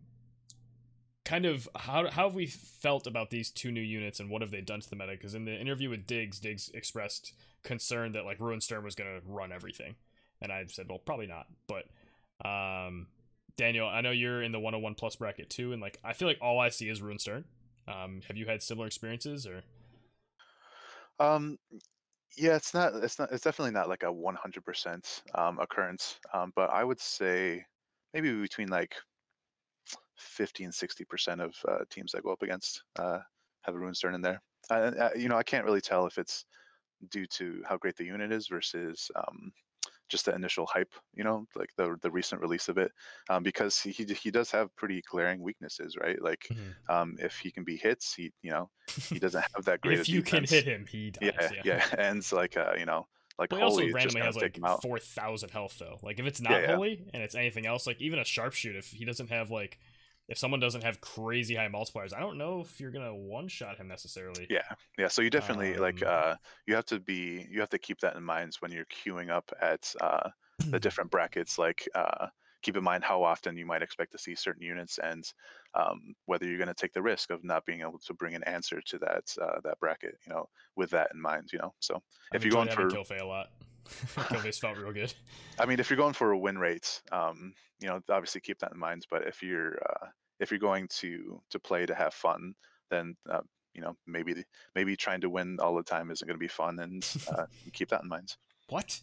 [1.24, 4.50] kind of how how have we felt about these two new units and what have
[4.50, 5.12] they done to the meta?
[5.12, 9.10] Because in the interview with Diggs, Diggs expressed concern that like Ruin Stern was going
[9.10, 9.96] to run everything,
[10.40, 11.46] and I said, well, probably not.
[11.66, 11.84] But
[12.46, 13.06] um,
[13.56, 16.38] Daniel, I know you're in the 101 plus bracket too, and like I feel like
[16.40, 17.44] all I see is Ruin Stern.
[17.88, 19.62] Um, have you had similar experiences or?
[21.18, 21.58] Um,
[22.36, 22.94] yeah, it's not.
[22.94, 23.32] It's not.
[23.32, 26.18] It's definitely not like a one hundred percent um occurrence.
[26.32, 27.64] Um, but I would say
[28.14, 28.94] maybe between like
[30.16, 33.18] fifty and sixty percent of uh, teams I go up against uh,
[33.62, 34.40] have a rune stern in there.
[34.70, 36.44] Uh, you know, I can't really tell if it's
[37.10, 39.52] due to how great the unit is versus um,
[40.10, 40.92] just the initial hype.
[41.14, 42.92] You know, like the the recent release of it,
[43.28, 46.20] um, because he he does have pretty glaring weaknesses, right?
[46.20, 46.48] Like
[46.88, 48.68] um, if he can be hits, he you know
[49.08, 50.00] he doesn't have that great.
[50.00, 51.32] if you can hit him, he dies.
[51.40, 51.84] yeah, yeah, yeah.
[51.98, 53.06] and it's like uh, you know,
[53.38, 55.98] like But also holy just randomly has like four thousand health though.
[56.02, 56.74] Like if it's not Yeah, yeah.
[56.74, 59.78] holy and it's anything else, like even a sharpshoot, if he doesn't have like
[60.30, 63.76] if someone doesn't have crazy high multipliers, I don't know if you're gonna one shot
[63.76, 64.46] him necessarily.
[64.48, 64.62] Yeah,
[64.96, 65.08] yeah.
[65.08, 68.14] So you definitely like Um, uh, you have to be you have to keep that
[68.14, 70.30] in mind when you're queuing up at uh,
[70.66, 71.58] the different brackets.
[71.58, 72.28] Like uh,
[72.62, 75.24] keep in mind how often you might expect to see certain units and
[75.74, 78.44] um, whether you're going to take the risk of not being able to bring an
[78.44, 80.16] answer to that uh, that bracket.
[80.28, 81.48] You know, with that in mind.
[81.52, 82.00] You know, so
[82.32, 83.48] if you're going for Kilphe a lot.
[83.88, 85.12] Kilphe's felt real good.
[85.58, 88.72] I mean, if you're going for a win rate, um, you know, obviously keep that
[88.72, 89.06] in mind.
[89.10, 90.06] But if you're uh,
[90.40, 92.54] if you're going to to play to have fun,
[92.90, 93.42] then uh,
[93.74, 96.80] you know maybe maybe trying to win all the time isn't going to be fun,
[96.80, 98.36] and uh, keep that in mind.
[98.68, 99.00] What?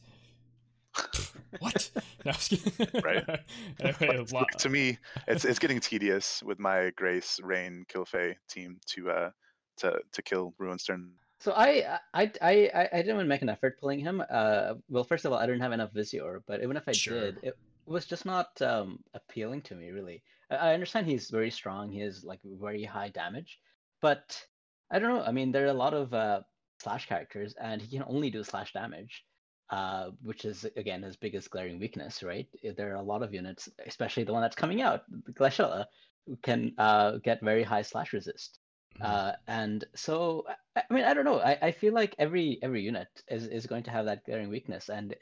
[1.60, 1.89] what?
[2.26, 2.65] No, I was.
[3.04, 3.23] Right.
[3.80, 4.97] anyway, But to me,
[5.28, 9.32] it's it's getting tedious with my Grace, Rain, Kilphe team to uh
[9.78, 11.12] to to kill Ruinstern.
[11.39, 14.23] So I I I I I didn't even make an effort pulling him.
[14.30, 17.32] Uh, well, first of all, I didn't have enough Visiore, but even if I Sure.
[17.32, 20.23] did, it was just not um appealing to me really.
[20.49, 21.91] I, understand he's very strong.
[21.91, 23.60] He has like very high damage,
[24.01, 24.39] but
[24.91, 25.23] I don't know.
[25.23, 26.41] I mean, there are a lot of uh,
[26.81, 29.25] slash characters, and he can only do slash damage,
[29.69, 32.47] uh, which is again his biggest glaring weakness, right?
[32.75, 35.86] There are a lot of units, especially the one that's coming out, the Glaciella,
[36.25, 38.60] who can uh, get very high slash resist.
[38.99, 39.05] Mhm.
[39.05, 41.39] Uh, and so, I, I mean, I don't know.
[41.39, 44.89] I, I feel like every every unit is, is going to have that glaring weakness,
[44.89, 45.15] and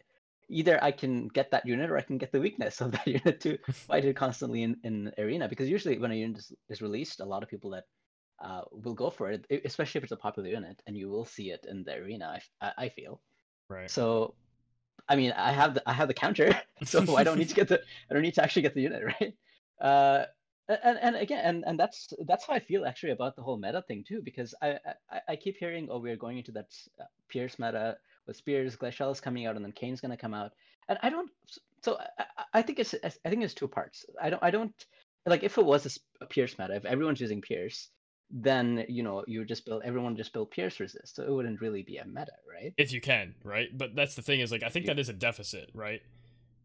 [0.49, 3.39] either I can get that unit or I can get the weakness of that unit
[3.41, 5.47] to fight it constantly in, in arena.
[5.47, 7.84] Because usually, when a unit is, is released, a lot of people that
[8.43, 11.51] uh, will go for it, especially if it's a popular unit, and you will see
[11.51, 12.39] it in the arena.
[12.62, 13.21] I, I feel
[13.69, 13.89] right.
[13.89, 14.36] so.
[15.08, 17.67] I mean, I have the I have the counter, so I don't need to get
[17.67, 19.34] the I don't need to actually get the unit right.
[19.79, 20.25] Uh,
[20.67, 23.84] and and again, and and that's that's how I feel actually about the whole meta
[23.88, 24.79] thing too, because I
[25.12, 29.11] I, I keep hearing, oh, we're going into that uh, Pierce meta with Spears, Glacial
[29.11, 30.51] is coming out, and then Kane's gonna come out,
[30.89, 31.29] and I don't.
[31.83, 34.05] So I, I- I think it's I think it's two parts.
[34.21, 34.73] I don't I don't
[35.25, 37.89] like if it was a Pierce meta, if everyone's using Pierce,
[38.31, 41.61] then you know you would just build everyone just build Pierce resist, so it wouldn't
[41.61, 42.73] really be a meta, right?
[42.77, 43.69] if you can, right?
[43.77, 44.93] But that's the thing is like I think Yeah.
[44.93, 46.01] that is a deficit, right?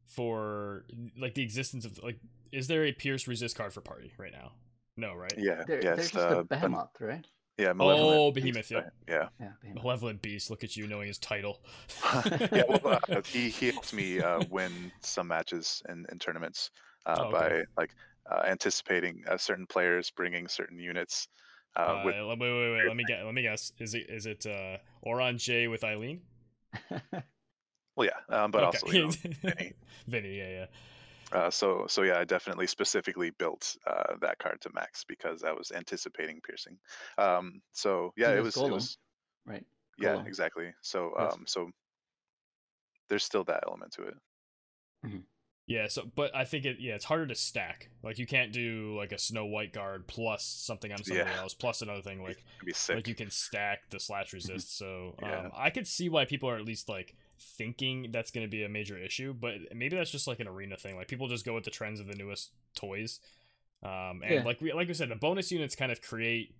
[0.06, 0.84] For
[1.18, 2.18] like the existence of like,
[2.50, 4.52] is there a Pierce resist card for party right now?
[4.96, 5.34] No, right?
[5.38, 7.24] Yeah, There, yeah, there's it's just the a uh, behemoth, right?
[7.60, 8.84] Yeah, Malevolent Oh, Beast, Behemoth, yep.
[8.84, 8.92] right?
[9.08, 9.84] Yeah, Yeah, behemoth.
[9.84, 10.50] Malevolent beast.
[10.50, 11.60] Look at you knowing his title.
[12.52, 12.64] yeah.
[12.68, 16.70] Well, uh, he he helped me uh, win some matches in, in tournaments
[17.06, 17.54] uh, Oh, okay.
[17.54, 17.94] by like
[18.30, 21.28] uh, anticipating uh, certain players bringing certain units.
[21.76, 22.86] Uh, Uh, with wait, wait, wait, wait.
[22.86, 23.24] Let me get.
[23.24, 23.72] Let me guess.
[23.78, 26.20] Is it is it uh, Oron J with Eileen?
[27.96, 28.78] well, yeah, um, but Okay.
[28.78, 29.74] also you know, Vinny.
[30.06, 30.66] Vinny, yeah, yeah.
[31.32, 35.52] Uh, so so yeah, I definitely specifically built uh, that card to max because I
[35.52, 36.78] was anticipating piercing.
[37.18, 38.98] Um, so yeah, it was it was
[39.46, 39.64] right.
[39.98, 40.26] yeah Golem.
[40.26, 40.72] exactly.
[40.82, 41.34] So Yes.
[41.34, 41.70] um, so
[43.08, 44.14] there's still that element to it.
[45.66, 47.90] Yeah, so but I think it yeah, it's harder to stack.
[48.02, 51.38] Like you can't do like a Snow White guard plus something on somebody Yeah.
[51.38, 52.96] else plus another thing like be sick.
[52.96, 54.76] like you can stack the slash resist.
[54.76, 55.38] So Yeah.
[55.38, 58.64] um, I could see why people are at least like thinking that's going to be
[58.64, 60.96] a major issue, but maybe that's just like an arena thing.
[60.96, 63.20] Like people just go with the trends of the newest toys.
[63.82, 64.42] Um, and Yeah.
[64.44, 66.54] like we like we said, the bonus units kind of create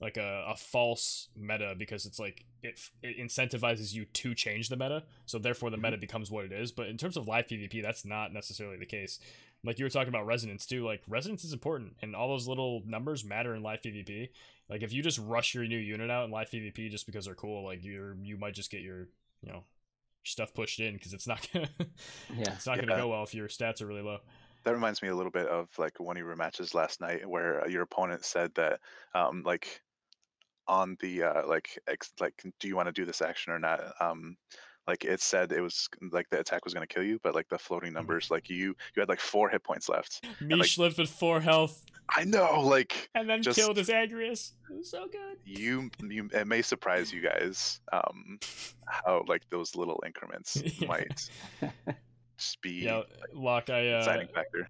[0.00, 4.76] like a, a false meta because it's like it, it incentivizes you to change the
[4.76, 5.82] meta so therefore the Mhm.
[5.82, 8.84] meta becomes what it is but in terms of live pvp that's not necessarily the
[8.84, 9.20] case
[9.62, 12.82] like you were talking about resonance too like resonance is important and all those little
[12.84, 14.28] numbers matter in live pvp
[14.68, 17.36] like if you just rush your new unit out in live pvp just because they're
[17.36, 19.06] cool like you're you might just get your
[19.40, 19.62] you know
[20.24, 21.68] stuff pushed in because it's not gonna
[22.36, 22.52] Yeah.
[22.54, 22.98] it's not gonna Yeah.
[22.98, 24.18] go well if your stats are really low
[24.64, 27.64] That reminds me a little bit of like one of your matches last night where
[27.64, 28.80] uh, your opponent said that
[29.14, 29.80] um like
[30.68, 33.80] on the uh like ex- like do you want to do this action or not
[34.00, 34.36] um
[34.86, 37.48] like it said it was like the attack was going to kill you but like
[37.48, 41.08] the floating numbers like you you had like four hit points left Mish lived with
[41.10, 41.84] four health
[42.16, 44.52] i know like and then Just- killed his Agrias.
[44.70, 45.36] It was so good.
[45.44, 48.38] you you it may surprise you guys um
[48.86, 51.28] how like those little increments might
[52.36, 54.68] just be Yeah, Locke, I uh, factor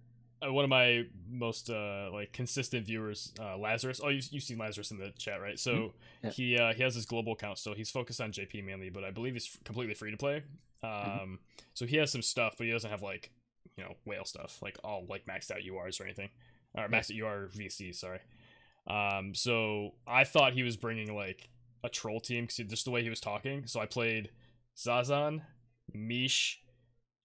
[0.51, 4.01] one of my most uh like consistent viewers uh lazarus.
[4.03, 5.59] Oh you've, you've seen lazarus in the chat right?
[5.59, 6.29] So Yeah.
[6.31, 9.11] he uh he has his global account so he's focused on jp mainly but i
[9.11, 10.43] believe he's completely free to play.
[10.83, 11.39] Um
[11.73, 13.31] so he has some stuff but he doesn't have like
[13.77, 16.29] you know whale stuff like all like maxed out urs or anything.
[16.75, 18.19] Or maxed out ur vc sorry.
[18.87, 21.49] Um so i thought he was bringing like
[21.83, 23.65] a troll team because just the way he was talking.
[23.67, 24.29] So i played
[24.77, 25.41] zazan
[25.93, 26.59] mish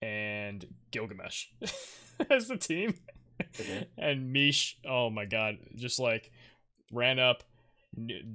[0.03, 1.47] and gilgamesh
[2.31, 2.95] as the team.
[3.99, 6.31] and Mish, oh my god, just like
[6.93, 7.45] ran up,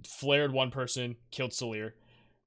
[0.06, 1.94] flared one person, killed Salir,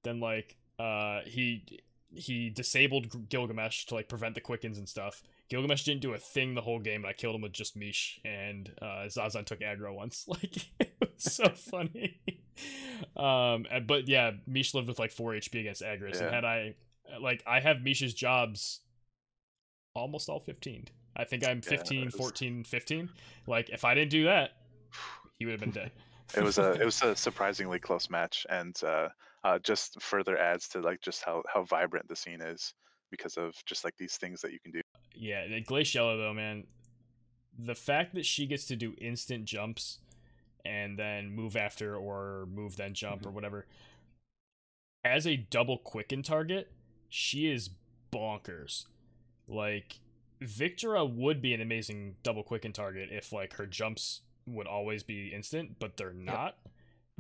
[0.05, 1.81] then like uh he
[2.15, 5.23] he disabled Gilgamesh to like prevent the quickens and stuff.
[5.49, 8.21] Gilgamesh didn't do a thing the whole game, and I killed him with just Mish,
[8.25, 10.27] and uh, Zazan took aggro once.
[10.29, 12.21] Like it was so funny.
[13.17, 16.75] um, but yeah, Mish lived with like four HP against Agrias, and had I
[17.21, 18.81] like I have Mish's jobs
[19.95, 20.89] almost all 15.
[21.17, 23.09] I think I'm Yeah, 15, it was- 14, 15.
[23.47, 24.51] Like if I didn't do that,
[25.39, 25.93] he would have been dead.
[26.37, 29.09] it was a it was a surprisingly close match and uh,
[29.45, 32.75] uh just further adds to like just how how vibrant the scene is
[33.11, 34.81] because of just like these things that you can do
[35.15, 36.65] Yeah, the Glaciella though, man.
[37.59, 39.99] The fact that she gets to do instant jumps
[40.65, 43.67] and then move after or move then jump or whatever.
[45.05, 46.73] As a double quicken target,
[47.09, 47.71] she is
[48.13, 48.87] bonkers.
[49.47, 50.01] like
[50.43, 55.29] Viktora would be an amazing double quicken target if like her jumps would always be
[55.35, 56.57] instant, but they're not.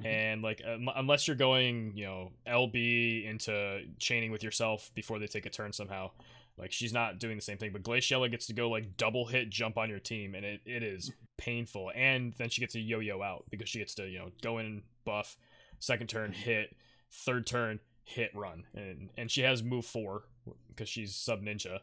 [0.00, 0.06] Mhm.
[0.06, 5.26] And like um, unless you're going, you know, LB into chaining with yourself before they
[5.26, 6.10] take a turn somehow,
[6.58, 7.72] like she's not doing the same thing.
[7.72, 10.82] But Glaciella gets to go like double hit jump on your team, and it, it
[10.82, 11.90] is painful.
[11.94, 14.82] And then she gets a yo-yo out because she gets to you know go in
[15.04, 15.36] buff,
[15.78, 16.76] second turn hit,
[17.10, 20.24] third turn hit run, and and she has move four
[20.68, 21.80] because she's sub ninja.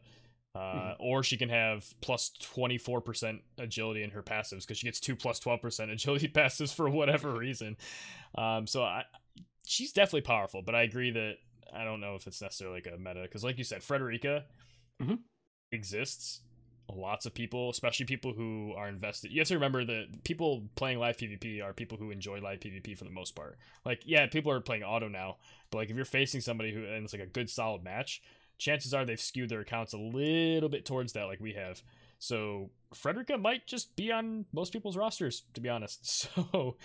[0.56, 5.16] Uh, or she can have plus 24% agility in her passives because she gets two
[5.16, 7.76] plus 12% agility passives for whatever reason.
[8.36, 9.04] Um, so I,
[9.66, 11.38] she's definitely powerful, but I agree that
[11.74, 14.44] I don't know if it's necessarily like a meta because, like you said, Frederica
[15.02, 15.20] Mhm.
[15.72, 16.42] exists.
[16.94, 19.32] Lots of people, especially people who are invested.
[19.32, 22.96] You have to remember that people playing live PvP are people who enjoy live PvP
[22.98, 23.58] for the most part.
[23.86, 25.38] Like, yeah, people are playing auto now,
[25.72, 28.22] but like if you're facing somebody who and it's like a good solid match,
[28.58, 31.82] chances are they've skewed their accounts a little bit towards that, like we have.
[32.20, 36.30] So Frederica might just be on most people's rosters, to be honest.
[36.54, 36.78] So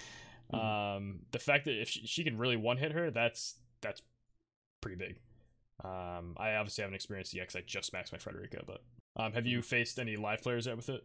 [0.52, 4.00] um, the fact that if she, she can really one hit her, that's that's
[4.80, 5.18] pretty big.
[5.84, 7.54] Um, I obviously haven't experienced the X.
[7.54, 8.82] I just maxed my Frederica, but
[9.16, 11.04] um, have you faced any live players yet with it?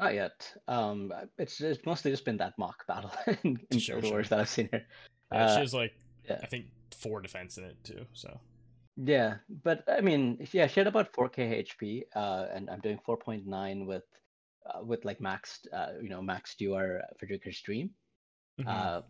[0.00, 0.52] Not yet.
[0.66, 3.12] Um, it's it's mostly just been that mock battle
[3.44, 4.22] in, in Sure, sure.
[4.24, 4.86] That I've seen here.
[5.32, 5.92] Yeah, Uh, she has like
[6.28, 6.40] yeah.
[6.42, 8.04] I think four defense in it too.
[8.14, 8.40] So
[9.02, 13.86] Yeah, but I mean, yeah, she had about 4k HP, uh, and I'm doing 4.9
[13.86, 14.02] with,
[14.66, 17.90] uh, with like maxed, uh, you know, maxed UR Frederica stream,
[18.60, 18.68] mhm.
[18.68, 19.00] uh,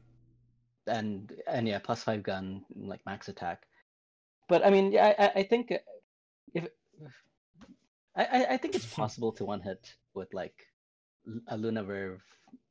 [0.87, 3.67] and and yeah, plus five gun, like max attack.
[4.49, 5.79] But I mean, yeah, I, I- think uh,
[6.55, 6.69] if
[8.15, 10.55] I, I think it's possible to one hit with like
[11.49, 12.21] a Lunaverve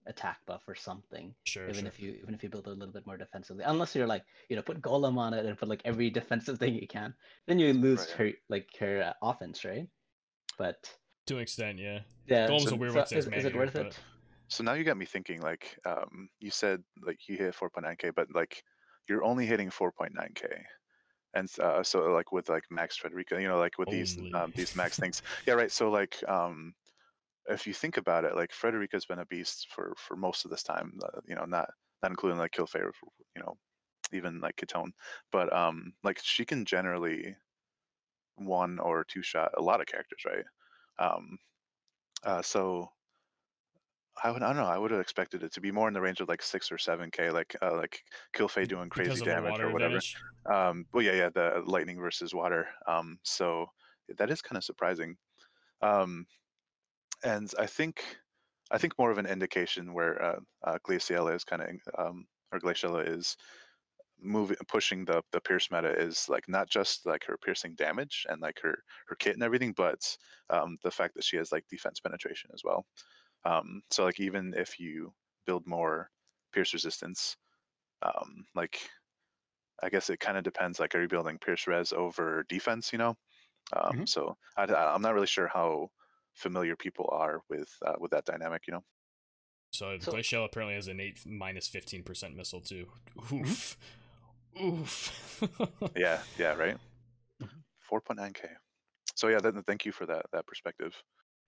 [0.08, 1.88] attack buff or something sure, even sure.
[1.88, 4.24] if you even if you build it a little bit more defensively unless you're like
[4.50, 7.14] you know put golem on it and put like every defensive thing you can
[7.48, 8.10] then you lose Right.
[8.18, 9.88] her like her uh, offense right
[10.58, 10.90] but
[11.28, 12.00] to an extent, yeah.
[12.26, 14.00] yeah Golem's so- a weird so one is, is it worth but- it
[14.48, 15.42] So now you got me thinking.
[15.42, 18.64] Like, um, you said like you hit 4.9k, but like
[19.08, 20.64] you're only hitting 4.9k,
[21.36, 24.76] and uh, so like with like max Frederica, you know, like with these um, these
[24.76, 25.22] max things.
[25.46, 25.72] Yeah, right.
[25.72, 26.74] So like, um,
[27.50, 30.64] if you think about it, like Frederica's been a beast for for most of this
[30.64, 30.98] time.
[31.04, 31.70] Uh, you know, not
[32.02, 33.58] not including like Kilphe, you know,
[34.14, 34.92] even like Kitone,
[35.32, 37.36] but um, like she can generally
[38.36, 40.46] one or two shot a lot of characters, right?
[41.00, 41.38] Um,
[42.24, 42.90] uh, so
[44.24, 44.70] I would I don't know.
[44.70, 46.78] I would have expected it to be more in the range of like six or
[46.78, 50.00] seven k, like uh, like Kilphe doing crazy damage or whatever.
[50.46, 52.68] Um, well, yeah, yeah, the lightning versus water.
[52.88, 53.68] Um, so
[54.18, 55.16] that is kind of surprising.
[55.82, 56.26] Um,
[57.24, 58.18] and I think
[58.72, 62.60] I think more of an indication where uh, uh, Glaciella is kind of um, or
[62.60, 63.36] Glaciella is
[64.20, 68.42] moving pushing the the pierce meta is like not just like her piercing damage and
[68.42, 70.00] like her her kit and everything, but
[70.50, 72.86] um, the fact that she has like defense penetration as well.
[73.46, 75.14] Um, so like even if you
[75.46, 76.12] build more
[76.54, 77.38] pierce resistance,
[78.04, 78.82] um, like
[79.82, 80.80] I guess it kind of depends.
[80.80, 82.92] Like, are you building pierce res over defense?
[82.92, 83.16] You know,
[83.74, 84.06] um, Mhm.
[84.06, 84.64] so I,
[84.96, 85.90] am not really sure how
[86.34, 88.64] familiar people are with uh, with that dynamic.
[88.68, 88.84] You know,
[89.72, 92.86] So, So- Glacial apparently has an eight minus fifteen percent missile too.
[93.18, 93.44] Mm-hmm.
[93.46, 93.78] Oof,
[94.62, 95.42] oof.
[95.96, 96.78] yeah, yeah, right.
[97.42, 97.50] Mhm.
[97.92, 98.46] 4.9k.
[99.16, 100.94] So yeah, then thank you for that that perspective.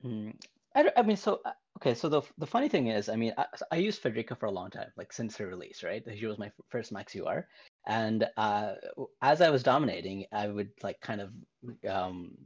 [0.05, 0.33] Mm,
[0.75, 1.93] I, I mean, so uh, okay.
[1.93, 4.69] So the the funny thing is, I mean, I, I used Frederica for a long
[4.69, 6.03] time, like since her release, right?
[6.17, 7.47] She was my first max UR,
[7.87, 8.73] and uh,
[9.21, 11.29] as I was dominating, I would like kind of
[11.89, 12.37] um,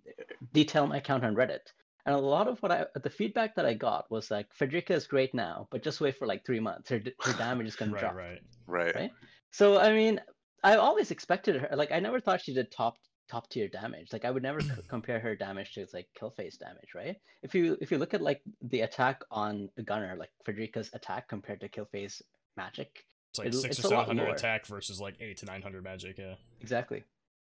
[0.54, 1.72] detail my account on Reddit,
[2.06, 5.08] and a lot of what I the feedback that I got was like, Frederica is
[5.08, 6.90] great now, but just wait for like three months.
[6.90, 8.16] Her her damage is gonna right, drop.
[8.16, 8.40] right.
[8.68, 8.96] Right.
[8.96, 9.12] Right.
[9.52, 10.22] So I mean,
[10.64, 11.76] I always expected her.
[11.76, 12.96] Like I never thought she did top
[13.30, 14.10] top tier damage.
[14.14, 17.16] Like I would never c- compare her damage to like Kilphe's damage, right?
[17.42, 21.28] If you if you look at like the attack on a gunner, like Frederica's attack
[21.28, 22.22] compared to Kilphe's
[22.58, 22.90] magic,
[23.32, 25.84] It's like It'll- six it's or seven hundred attack versus like eight to nine hundred
[25.84, 26.18] magic.
[26.20, 26.36] Yeah.
[26.62, 27.04] exactly.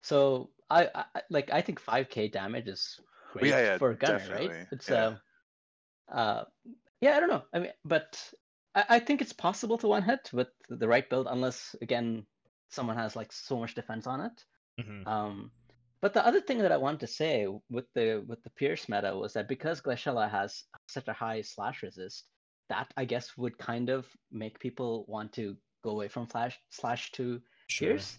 [0.03, 3.01] So I, I I- like I think 5k damage is
[3.38, 4.66] great yeah, yeah, for a gunner, definitely, right?
[4.72, 5.16] It's yeah.
[6.12, 6.44] uh, uh,
[7.01, 7.42] yeah, I don't know.
[7.53, 8.33] I mean, but
[8.75, 12.27] I, I think it's possible to one hit with the right build, unless again
[12.71, 14.44] someone has like so much defense on it.
[14.81, 15.50] hmm Um,
[16.00, 19.17] but the other thing that I wanted to say with the with the Pierce meta
[19.17, 22.25] was that because Glaciella has such a high slash resist,
[22.69, 27.13] that I guess would kind of make people want to go away from flash slash
[27.13, 27.90] to Sure.
[27.90, 28.19] Pierce.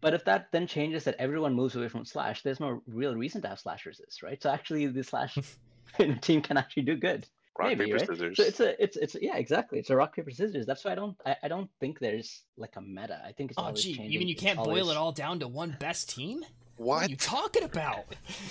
[0.00, 3.42] But if that then changes that everyone moves away from slash, there's no real reason
[3.42, 4.40] to have slash resist, right?
[4.42, 5.36] So actually, the slash
[6.20, 7.26] team can actually do good.
[7.58, 8.06] Rock Maybe, paper right?
[8.06, 8.36] scissors.
[8.36, 9.80] So it's a it's it's yeah exactly.
[9.80, 10.64] It's a rock paper scissors.
[10.66, 13.20] That's why I don't I, I don't think there's like a meta.
[13.26, 14.12] I think it's Oh, always gee, changing.
[14.12, 16.44] you mean you It's can't boil it all down to one best team?
[16.76, 18.04] What are you talking about?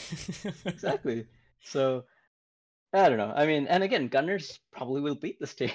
[0.65, 1.25] exactly.
[1.63, 2.03] So
[2.93, 3.31] I don't know.
[3.33, 5.71] I mean, and again, Gunners probably will beat this team.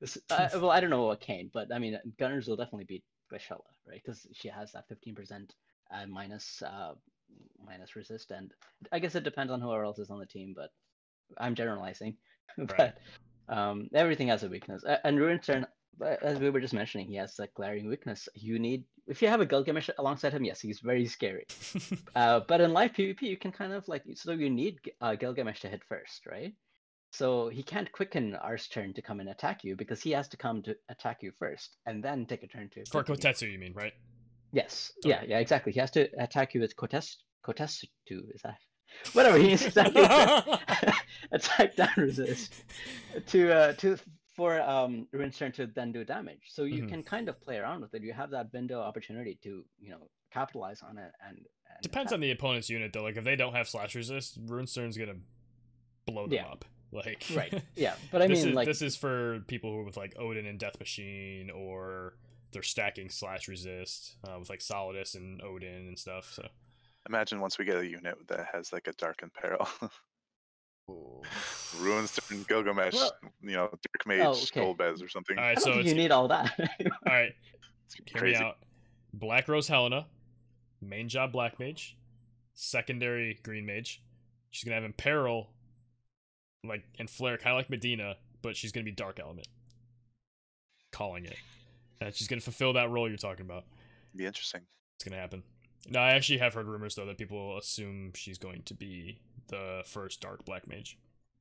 [0.00, 3.04] This- uh, well, I don't know about Kane, but I mean, Gunners will definitely beat
[3.32, 4.00] Glaciella, right?
[4.04, 5.50] Because she has that 15%
[5.92, 6.94] uh, minus uh,
[7.64, 8.52] minus resist, and
[8.92, 10.70] I guess it depends on who else is on the team, but
[11.38, 12.16] I'm generalizing.
[12.58, 12.98] but
[13.48, 15.64] um, everything has a weakness, and Ruinstern,
[16.22, 18.28] as we were just mentioning, he has a glaring weakness.
[18.34, 21.46] You need if you have a Gilgamesh alongside him, yes, he's very scary.
[22.14, 25.60] Uh, but in live PvP, you can kind of like so you need uh, Gilgamesh
[25.60, 26.52] to hit first, right?
[27.14, 30.36] So he can't quicken R's turn to come and attack you because he has to
[30.38, 32.84] come to attack you first and then take a turn to.
[32.90, 33.14] For you.
[33.14, 33.92] Kotetsu, you mean, right?
[34.52, 34.92] Yes.
[35.04, 35.10] Okay.
[35.10, 35.22] Yeah.
[35.28, 35.38] Yeah.
[35.38, 35.72] Exactly.
[35.72, 37.84] He has to attack you with Kotes Kotetsu.
[38.34, 38.56] Is that
[39.12, 40.60] whatever he needs to
[41.32, 42.52] attack down resist
[43.28, 43.96] to uh to
[44.34, 46.40] for um Ruin's turn to then do damage.
[46.48, 46.88] So you Mhm.
[46.88, 48.02] can kind of play around with it.
[48.02, 51.36] You have that window opportunity to you know capitalize on it and.
[51.68, 53.02] and Depends on the opponent's unit though.
[53.02, 55.16] Like if they don't have slash resist, Runestern's gonna
[56.06, 56.46] blow them Yeah.
[56.46, 56.64] up.
[57.04, 57.62] Like Right.
[57.76, 57.94] Yeah.
[58.10, 60.46] But I this mean, is like this is for people who are with like Odin
[60.46, 62.14] and Death Machine, or
[62.52, 66.30] they're stacking slash resist uh, with like Solidus and Odin and stuff.
[66.34, 66.46] So
[67.08, 69.66] Imagine once we get a unit that has like a darkened peril.
[71.78, 73.12] Ruins turn Gilgamesh, Well-
[73.42, 74.60] you know, Dark Mage, Oh, okay.
[74.60, 75.38] Golbez or something.
[75.38, 76.52] all I right, don't so you need all that.
[76.58, 76.66] all
[77.12, 77.32] right.
[77.86, 78.44] It's gonna be Hear me crazy.
[78.44, 78.58] out.
[79.14, 80.06] Black Rose Helena,
[80.80, 81.96] main job Black Mage,
[82.54, 84.02] secondary Green Mage.
[84.50, 85.48] She's gonna have Imperil,
[86.64, 89.48] like and Flare, kind of like Mediena, but she's gonna be Dark Element.
[90.90, 91.36] Calling it,
[92.00, 93.64] and she's gonna fulfill that role you're talking about.
[94.14, 94.62] Be interesting.
[94.96, 95.42] It's gonna happen.
[95.88, 99.82] No, I actually have heard rumors though that people assume she's going to be the
[99.86, 100.98] first Dark Black Mage.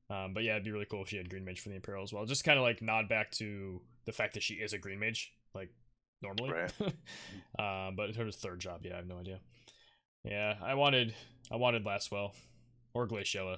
[0.09, 2.03] Um, but yeah, it'd be really cool if she had Green Mage for the Imperil
[2.03, 2.25] as well.
[2.25, 5.33] Just kind of like nod back to the fact that she is a Green Mage,
[5.53, 5.69] like
[6.21, 6.51] normally.
[6.51, 6.73] Right.
[7.87, 9.39] um, but in terms of third job, yeah, I have no idea.
[10.23, 11.13] Yeah, I wanted
[11.51, 12.33] I wanted Lasswell
[12.93, 13.57] or Glaciella,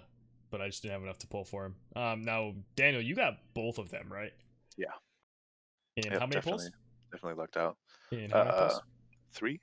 [0.53, 1.75] but I just didn't have enough to pull for him.
[1.95, 4.31] Um, now Daniel, you got both of them, right?
[4.77, 4.85] Yeah.
[5.97, 6.71] In Yep, how many definitely, pulls?
[7.11, 7.75] definitely lucked out.
[8.11, 8.81] In how many Uh, pulls?
[9.31, 9.59] three.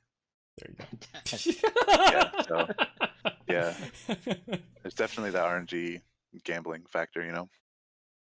[0.58, 1.54] There you
[1.88, 2.66] Yeah, go.
[2.66, 2.68] so,
[3.48, 3.72] yeah.
[4.82, 6.00] There's definitely the RNG
[6.42, 7.48] gambling factor, you know.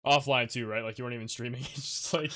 [0.06, 0.84] Offline too, right?
[0.84, 1.62] Like you weren't even streaming.
[1.74, 1.76] It's
[2.10, 2.32] just like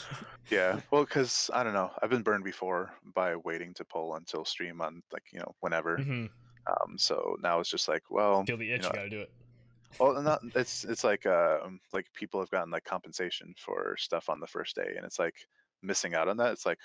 [0.50, 4.46] Yeah, well, because I don't know, I've been burned before by waiting to pull until
[4.46, 5.98] stream on like you know whenever.
[5.98, 6.30] Mhm.
[6.66, 8.84] Um, so now it's just like, well, feel the itch.
[8.84, 9.34] know, You gotta do it.
[10.00, 14.40] Well, not it's it's like um like people have gotten like compensation for stuff on
[14.40, 15.36] the first day, and it's like
[15.82, 16.54] missing out on that.
[16.54, 16.80] It's like,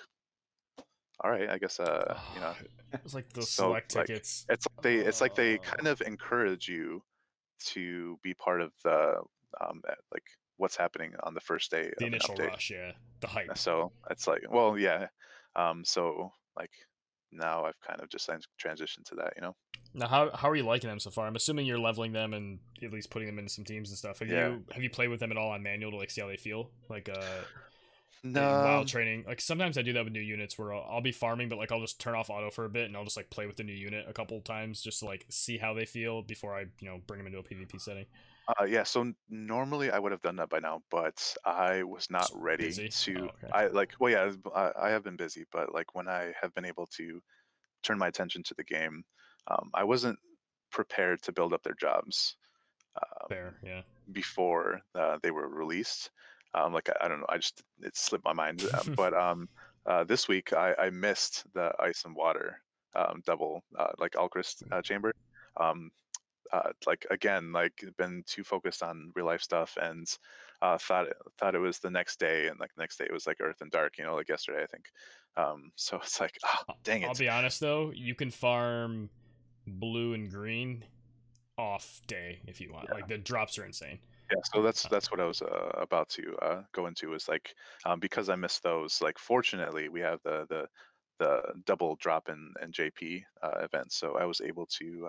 [1.20, 2.54] all right, I guess uh you know
[2.92, 4.46] it's like those so, select like, tickets.
[4.48, 5.60] it's like they it's like they Uh.
[5.60, 7.02] kind of encourage you
[7.66, 9.22] to be part of the
[9.60, 10.24] um eh, like
[10.58, 12.50] what's happening on the first day The initial update.
[12.52, 13.58] rush, yeah, the hype.
[13.58, 15.08] So it's like, well, yeah.
[15.56, 16.72] Um, so like
[17.32, 19.56] now I've kind of just transitioned to that, you know.
[19.94, 21.26] Now, how how are you liking them so far?
[21.26, 24.18] I'm assuming you're leveling them and at least putting them into some teams and stuff.
[24.18, 24.48] Have Yeah.
[24.50, 26.36] you have you played with them at all on manual to like see how they
[26.36, 26.70] feel?
[26.88, 27.44] Like uh,
[28.24, 29.24] No, WoW training.
[29.26, 31.72] Like sometimes I do that with new units where I'll, I'll be farming, but like
[31.72, 33.64] I'll just turn off auto for a bit and I'll just like play with the
[33.64, 36.88] new unit a couple times just to like see how they feel before I you
[36.88, 38.06] know bring them into a PvP setting.
[38.48, 38.82] Uh, yeah.
[38.82, 42.66] So normally I would have done that by now, but I was not Just ready
[42.66, 42.88] busy?
[42.88, 43.16] to.
[43.20, 43.48] Oh, okay.
[43.52, 46.64] I like, well, yeah, I, I have been busy, but like when I have been
[46.64, 47.20] able to
[47.82, 49.04] turn my attention to the game,
[49.48, 50.18] um, I wasn't
[50.70, 52.36] prepared to build up their jobs.
[52.96, 53.82] Um, Fair, yeah.
[54.12, 56.10] before uh, they were released.
[56.54, 58.62] Um, like I, I don't know, I just it slipped my mind.
[58.72, 59.48] uh, but um,
[59.86, 62.60] uh, this week I, I missed the ice and water
[62.96, 65.12] um, double uh, like Alchrist uh, chamber.
[65.60, 65.90] Um,
[66.52, 70.06] uh, like again, like been too focused on real life stuff and
[70.62, 73.26] uh, thought it, thought it was the next day, and like next day it was
[73.26, 73.98] like Earth and Dark.
[73.98, 74.86] You know, like yesterday I think.
[75.36, 77.06] Um, so it's like, ah, dang it.
[77.06, 79.10] I'll be honest though, you can farm
[79.66, 80.84] blue and green
[81.56, 82.86] off day if you want.
[82.88, 82.94] Yeah.
[82.94, 83.98] Like the drops are insane.
[84.30, 87.54] Yeah, so that's that's what I was uh, about to uh, go into is like
[87.86, 89.00] um, because I missed those.
[89.00, 90.66] Like, fortunately, we have the the
[91.18, 95.08] the double drop in in JP uh, event, so I was able to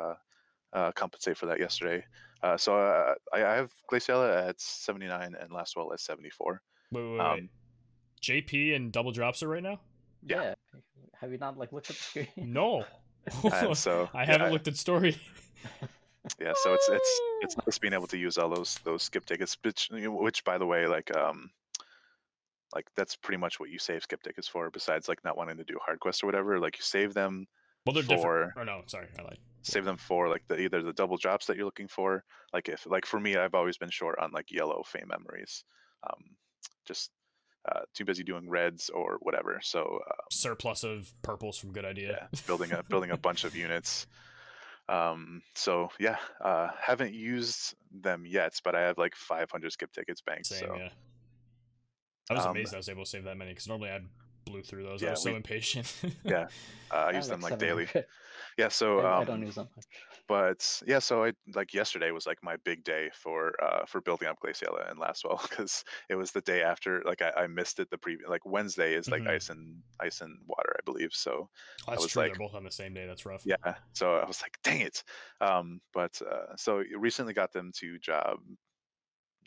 [0.73, 2.03] uh, compensate for that yesterday.
[2.41, 6.61] Uh, so uh, I, I have Glaciella at 79 and Lasswell at 74.
[6.91, 7.19] Wait, wait, wait.
[7.19, 7.49] Um,
[8.21, 9.79] JP and double drops are right now?
[10.25, 10.41] Yeah.
[10.41, 10.53] Yeah.
[11.19, 12.27] Have you not like looked at the screen?
[12.37, 12.85] No.
[13.43, 15.17] And so I haven't yeah, looked at story.
[16.39, 19.57] yeah, so it's it's it's nice being able to use all those those skip tickets,
[19.63, 21.49] which which by the way, like um,
[22.73, 24.69] like that's pretty much what you save skip tickets for.
[24.69, 27.47] Besides like not wanting to do hard quests or whatever, like you save them
[27.85, 28.53] Well, they're different.
[28.53, 29.39] for Or no, sorry, I lied.
[29.61, 32.23] Save them for like the either the double drops that you're looking for.
[32.53, 35.63] Like if like for me, I've always been short on like yellow fame memories.
[36.09, 36.23] Um,
[36.85, 37.11] just
[37.69, 39.59] uh, too busy doing reds or whatever.
[39.61, 42.29] So uh, Surplus of purples from Good Idea.
[42.31, 44.07] yeah, building a building a bunch of units.
[44.87, 50.21] Um, so yeah, uh, haven't used them yet, but I have like 500 skip tickets
[50.21, 50.47] banked.
[50.47, 50.89] Same, so yeah.
[52.31, 53.99] I was Um, amazed I was able to save that many because normally I
[54.45, 55.03] blew through those.
[55.03, 55.93] I Yeah, was so we- impatient.
[56.23, 56.47] yeah,
[56.91, 57.87] uh, I use them like daily.
[58.59, 58.63] 700.
[58.63, 59.85] Yeah, so I, um, I don't use them much.
[60.27, 64.27] but yeah, so I like yesterday was like my big day for uh for building
[64.27, 67.89] up Glaciella and Lasswell because it was the day after like I, I missed it
[67.89, 69.35] the previous like Wednesday is like Mhm.
[69.35, 71.49] ice and ice and water I believe so
[71.87, 72.21] Oh, That's was true.
[72.23, 73.05] like- They're both on the same day.
[73.07, 73.41] That's rough.
[73.45, 75.03] yeah so I was like dang it
[75.41, 78.39] um but uh so recently got them to job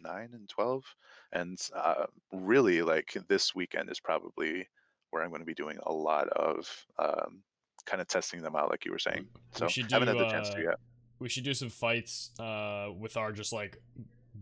[0.03, 0.85] nine and twelve
[1.33, 4.67] and uh really like this weekend is probably
[5.11, 6.67] where I'm going to be doing a lot of
[6.99, 7.43] um
[7.87, 10.49] kind of testing them out like you were saying so should haven't had the chance
[10.51, 10.75] to uh, yet.
[11.19, 13.79] We should do some fights uh, with our just like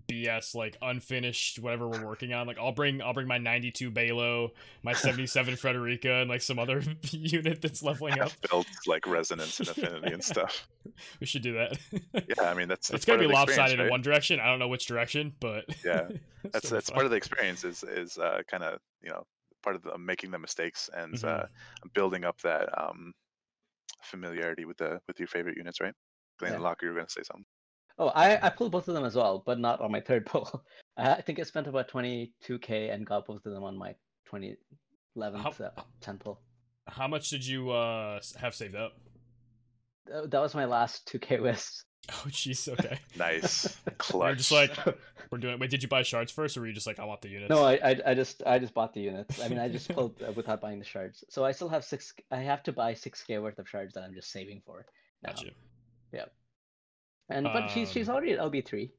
[0.08, 2.46] BS like unfinished whatever we're working on.
[2.46, 4.50] Like I'll bring I'll bring my 92 Balo,
[4.82, 8.30] my 77 Frederica, and like some other unit that's leveling up.
[8.50, 10.68] built like resonance and affinity and stuff.
[11.20, 11.78] We should do that.
[12.14, 14.40] Yeah, I mean that's, it's gonna be of the experience, lopsided in one direction.
[14.40, 16.08] I don't know which direction, but Yeah,
[16.44, 16.94] That's gonna that's fun.
[16.94, 19.26] part of the experience is is uh, kind of you know
[19.62, 21.24] part of the making the mistakes and Mhm.
[21.28, 21.46] uh,
[21.94, 23.12] building up that um,
[24.02, 25.94] familiarity with the with your favorite units, right?
[26.38, 26.58] Glenn Yeah.
[26.58, 27.44] Locker, you were gonna say something.
[27.98, 30.64] Oh, I, I pulled both of them as well, but not on my third pull.
[30.96, 33.94] I I think I spent about 22k and got both of them on my
[34.32, 35.70] 2011th uh,
[36.00, 36.40] 10 pull.
[36.88, 38.92] How much did you uh have saved up?
[40.06, 41.84] That was my last 2k whist.
[42.12, 42.98] Oh jeez, okay.
[43.16, 44.26] Nice, Clutch.
[44.28, 44.76] You're just like
[45.30, 45.58] we're doing.
[45.60, 47.50] Wait, did you buy shards first, or were you just like I want the units?
[47.50, 49.40] no, I, I I just I just bought the units.
[49.40, 51.22] I mean, I just pulled uh, without buying the shards.
[51.28, 52.12] So I still have six.
[52.32, 54.86] I have to buy 6k worth of shards that I'm just saving for.
[55.22, 55.30] Now.
[55.32, 55.50] Got you.
[57.32, 58.90] And but she's she's Um, already at LB three,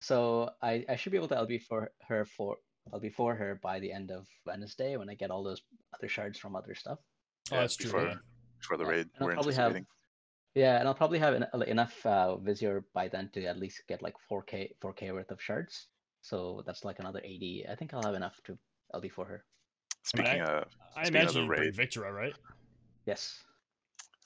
[0.00, 2.58] so I I should be able to LB for her for
[2.92, 6.38] LB for her by the end of Wednesday when I get all those other shards
[6.38, 7.00] from other stuff.
[7.50, 7.90] Oh, that's true.
[7.90, 8.14] before- yeah.
[8.60, 8.98] for the Yeah, raid.
[9.00, 9.86] and I'll We're probably have- anticipating.
[10.54, 14.02] Yeah, and I'll probably have en- enough uh, Visiore by then to at least get
[14.02, 15.88] like 4k 4k worth of shards.
[16.20, 17.66] So that's like another 80.
[17.70, 18.58] I think I'll have enough to
[18.94, 19.44] LB for her.
[20.14, 20.64] I mean, Speaking of,
[20.96, 22.34] I Speaking of imagine the you bring raid- Viktora, right?
[23.06, 23.42] Yes.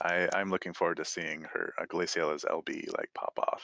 [0.02, 3.62] I I'm looking forward to seeing her uh, Glaciella's LB like pop off.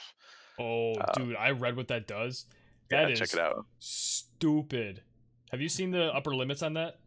[0.59, 2.45] Oh, Uh, dude, I read what that does.
[2.91, 3.65] Yeah, That is check it out.
[3.79, 5.01] stupid.
[5.51, 6.99] Have you seen the upper limits on that?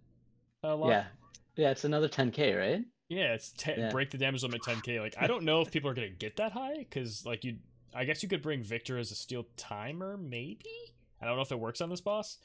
[0.62, 1.06] Uh, Yeah.
[1.56, 2.84] Yeah, it's another 10k, right?
[3.08, 3.90] Yeah, it's te- Yeah.
[3.90, 5.00] break the damage limit 10k.
[5.00, 7.58] Like I don't know if people are gonna get that high because like you,
[7.94, 10.70] I guess you could bring Victor as a steel timer, maybe.
[11.20, 12.38] I don't know if it works on this boss,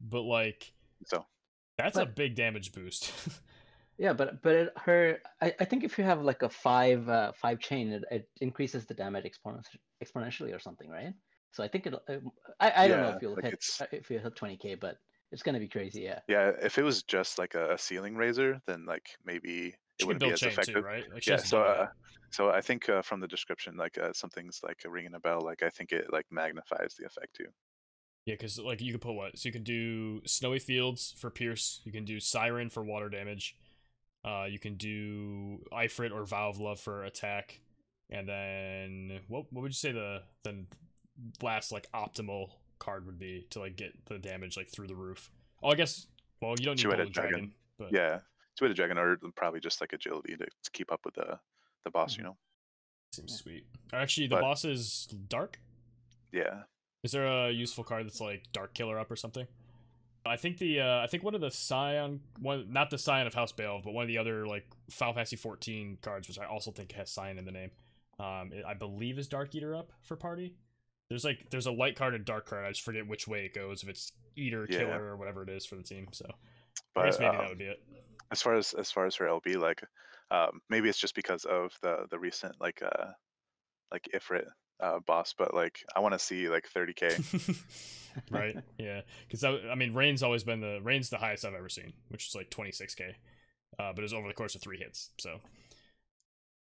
[0.00, 0.72] but like
[1.06, 1.24] So
[1.78, 3.12] that's a big damage boost.
[3.98, 7.32] Yeah, but but it, her I, I think if you have like a five uh,
[7.32, 9.66] five chain, it, it increases the damage exponent,
[10.02, 11.12] exponentially or something, right?
[11.52, 11.92] So I think it.
[11.92, 14.80] will I I don't know if you'll like hit it's- uh, if you hit 20k,
[14.80, 14.96] but
[15.32, 16.00] it's gonna be crazy.
[16.00, 16.20] Yeah.
[16.28, 20.20] yeah, if it was just like a, a ceiling razor, then like maybe it wouldn't
[20.22, 20.74] be as effective.
[20.76, 21.04] too, right?
[21.12, 21.86] Like yeah so uh,
[22.30, 25.62] so i think uh, from the description like uh, something's like ringing a bell like
[25.62, 27.46] i think it like magnifies the effect too
[28.26, 29.38] Yeah, because like you could put what?
[29.38, 31.80] So you can do snowy fields for pierce.
[31.84, 33.56] You can do siren for water damage.
[34.22, 37.60] Uh, you can do Ifrit or Valve Love for attack,
[38.10, 39.46] and then what?
[39.50, 40.66] What would you say the the
[41.42, 45.30] last like optimal card would be to like get the damage like through the roof?
[45.62, 46.06] Oh, I guess.
[46.42, 47.52] Well, you don't need Golden Dragon, dragon.
[47.78, 48.20] but yeah
[48.60, 51.38] two-headed dragon or probably just like agility to, to keep up with the
[51.84, 52.36] the boss you know
[53.12, 53.64] seems sweet.
[53.92, 55.58] Actually, the But- boss is dark.
[56.30, 56.62] yeah
[57.02, 59.46] Is there a useful card that's like Dark Killer up or something?
[60.26, 63.32] I think the uh, I think one of the Scion one not the Scion of
[63.32, 66.70] House Bale, but one of the other like Final Fantasy 14 cards, which I also
[66.70, 67.70] think has Scion in the name.
[68.18, 70.54] Um, it, I believe is Dark Eater up for party.
[71.08, 72.66] There's like there's a light card and dark card.
[72.66, 73.82] I just forget which way it goes.
[73.82, 74.80] If it's Eater, Yeah.
[74.80, 76.06] Killer, or whatever it is for the team.
[76.12, 76.30] So
[76.94, 77.82] I guess maybe um, that would be it.
[78.30, 79.82] As far as as far as her lb like
[80.30, 83.06] um maybe it's just because of the the recent like uh
[83.90, 84.44] like ifrit
[84.78, 87.56] uh boss but like i want to see like 30k
[88.30, 88.56] right?
[88.78, 92.26] Yeah, because I mean, Rain's always been the Rain's the highest I've ever seen, which
[92.28, 93.10] is like 26k,
[93.78, 95.10] uh, but it was over the course of three hits.
[95.18, 95.38] So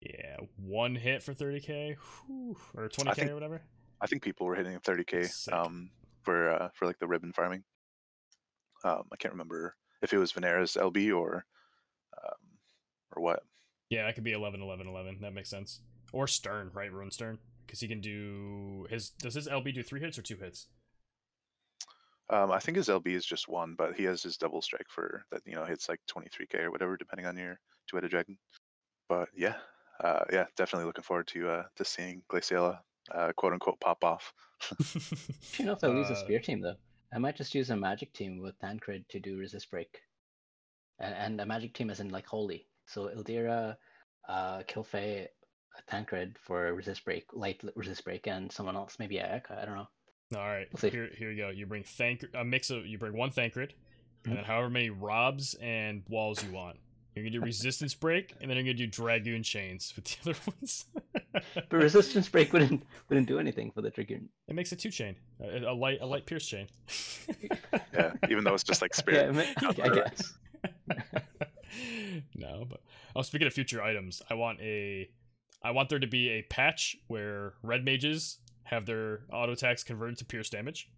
[0.00, 1.96] yeah, one hit for 30k
[2.26, 3.62] whew, or 20k think- or whatever.
[4.00, 5.54] i think people were hitting 30k Sick.
[5.54, 5.90] um
[6.22, 7.62] for uh for like the ribbon farming
[8.84, 11.44] um i can't remember if it was Vinera's lb or
[12.24, 12.58] um
[13.16, 13.42] or what
[13.88, 15.20] Yeah, that could be 11, 11, 11.
[15.20, 15.80] That makes sense.
[16.12, 16.92] Or Stern, right?
[16.92, 19.10] Rune Stern, because he can do his.
[19.10, 20.68] Does his LB do three hits or two hits?
[22.30, 25.24] Um, I think his LB is just one, but he has his double strike for
[25.30, 25.42] that.
[25.46, 28.38] You know, hits like 23k or whatever, depending on your two-headed dragon.
[29.08, 29.56] But yeah,
[30.02, 32.80] uh, yeah, definitely looking forward to uh, to seeing Glaciella,
[33.12, 34.32] uh, quote unquote, pop off.
[35.58, 36.76] You know, if I lose a Uh, spear team though,
[37.12, 40.02] I might just use a magic team with Thancred to do resist break,
[40.98, 42.66] and, and a magic team as in like holy.
[42.86, 43.76] So Ildira,
[44.28, 45.26] uh, Kilphe,
[45.90, 49.60] Thancred for resist break, light resist break, and someone else, maybe Ayaka.
[49.60, 49.88] I don't know.
[50.36, 51.50] All right, We'll here here you go.
[51.50, 53.74] You bring Thank a mix of you bring one Thancred,
[54.24, 54.28] Mhm.
[54.28, 56.78] and then however many Robs and Walls you want.
[57.14, 60.38] You're gonna do Resistance Break, and then you're gonna do Dragoon Chains with the other
[60.60, 60.86] ones.
[61.32, 64.28] But resistance break wouldn't wouldn't do anything for the Dragoon.
[64.48, 66.66] It makes a two chain, a, a light a light pierce chain.
[67.92, 69.28] Yeah, even though it's just like Yeah, spirit.
[69.28, 70.32] I, mean, I guess.
[72.34, 72.80] no, but
[73.16, 75.08] oh, speaking of future items, I want a,
[75.62, 80.18] I want there to be a patch where red mages have their auto attacks converted
[80.18, 80.90] to pierce damage,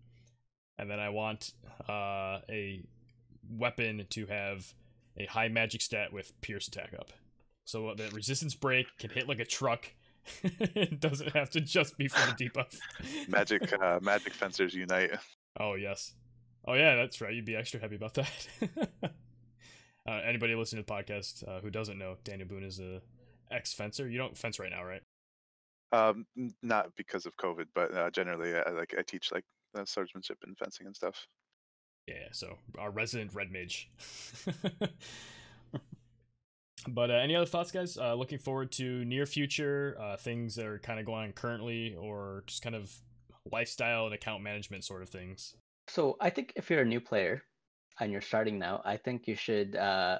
[0.78, 1.52] and then I want
[1.88, 2.82] uh, a
[3.50, 4.72] weapon to have
[5.16, 7.12] a high magic stat with pierce attack up,
[7.64, 9.92] so that resistance break can hit like a truck.
[10.42, 12.76] it doesn't have to just be for the debuff.
[13.28, 15.12] Magic, uh, magic fencers unite.
[15.60, 16.14] Oh yes.
[16.66, 17.32] Oh yeah, that's right.
[17.32, 18.48] You'd be extra happy about that.
[20.06, 23.00] Uh, anybody listening to the podcast uh, who doesn't know, Daniel Boone is a
[23.50, 24.08] ex fencer.
[24.08, 25.02] You don't fence right now, right?
[25.92, 26.26] Um,
[26.62, 29.44] not because of COVID, but uh, generally, I, like I teach like
[29.76, 31.26] uh, swordsmanship and fencing and stuff.
[32.06, 32.28] Yeah.
[32.32, 33.90] So our resident red mage.
[36.88, 37.96] but uh, any other thoughts, guys?
[37.96, 41.96] Uh, looking forward to near future uh, things that are kind of going on currently,
[41.98, 42.92] or just kind of
[43.50, 45.54] lifestyle and account management sort of things.
[45.88, 47.42] So I think if you're a new player
[48.00, 50.18] and you're starting now, I think you should uh,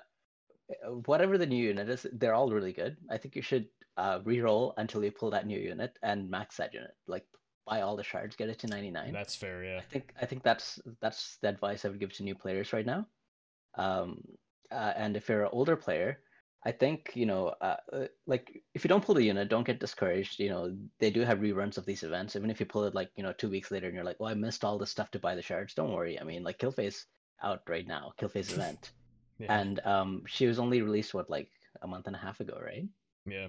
[1.07, 2.97] whatever the new unit is, they're all really good.
[3.11, 3.67] I think you should
[3.97, 6.95] uh, re-roll until you pull that new unit and max that unit.
[7.07, 7.25] Like
[7.67, 9.13] buy all the shards, get it to 99.
[9.13, 9.65] That's fair.
[9.65, 9.79] Yeah.
[9.79, 12.87] I think I think that's that's the advice I would give to new players right
[12.87, 13.07] now.
[13.77, 14.23] Um,
[14.71, 16.21] uh, and if you're an older player,
[16.65, 19.79] I think you know, uh, uh, like if you don't pull the unit, don't get
[19.79, 20.41] discouraged.
[20.41, 22.35] You know, they do have reruns of these events.
[22.35, 24.27] Even if you pull it like you know two weeks later, and you're like, "Oh,
[24.27, 26.21] I missed all the stuff to buy the shards." Don't worry.
[26.21, 27.07] I mean, like Kilphe's
[27.43, 28.93] out right now, Kilphe's event,
[29.39, 29.59] Yeah.
[29.61, 31.51] and um, she was only released what like
[31.83, 32.87] a month and a half ago, right?
[33.27, 33.49] yeah.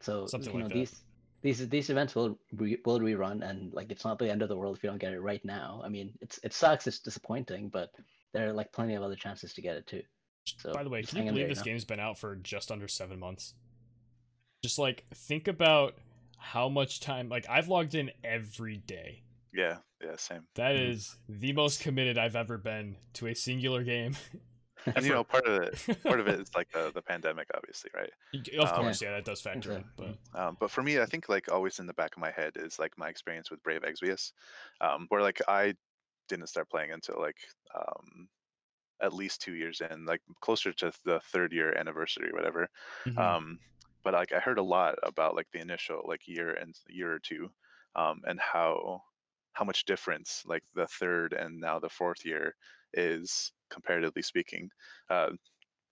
[0.00, 0.74] So Something you know that.
[0.74, 1.02] these
[1.42, 4.56] these these events will re- will rerun, and like it's not the end of the
[4.56, 5.80] world if you don't get it right now.
[5.84, 7.90] I mean, it's it sucks, it's disappointing, but
[8.32, 10.02] there are like plenty of other chances to get it too.
[10.58, 11.64] So By the way, can you believe this know?
[11.64, 13.54] game's been out for just under seven months?
[14.64, 15.94] Just like think about
[16.36, 17.28] how much time.
[17.28, 19.22] Like I've logged in every day.
[19.52, 20.48] Yeah, yeah, same.
[20.54, 20.96] That Mhm.
[21.28, 24.16] the most committed I've ever been to a singular game.
[24.94, 25.74] And you know, part of it,
[26.06, 28.12] part of it is like the, the pandemic, obviously, right?
[28.58, 29.84] of Um, course, yeah, that does factor in.
[29.96, 32.54] But Um, but for me, I think like always in the back of my head
[32.56, 34.32] is like my experience with Brave Exvius,
[34.80, 35.74] um, where like I
[36.28, 37.38] didn't start playing until like
[37.74, 38.28] um,
[39.02, 42.68] at least two years in, like closer to the third year anniversary, or whatever.
[43.04, 43.60] mhm, Um,
[44.04, 47.20] but like I heard a lot about like the initial like year and year or
[47.20, 47.50] two,
[47.96, 49.02] um, and how
[49.54, 52.54] how much difference like the third and now the fourth year
[52.94, 54.68] is comparatively speaking.
[55.10, 55.30] Uh,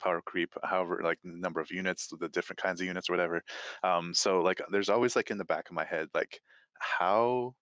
[0.02, 3.42] power creep, however, like the number of units, the different kinds of units, or whatever.
[3.82, 6.40] Um, so like there's always like in the back of my head, like
[6.78, 7.54] how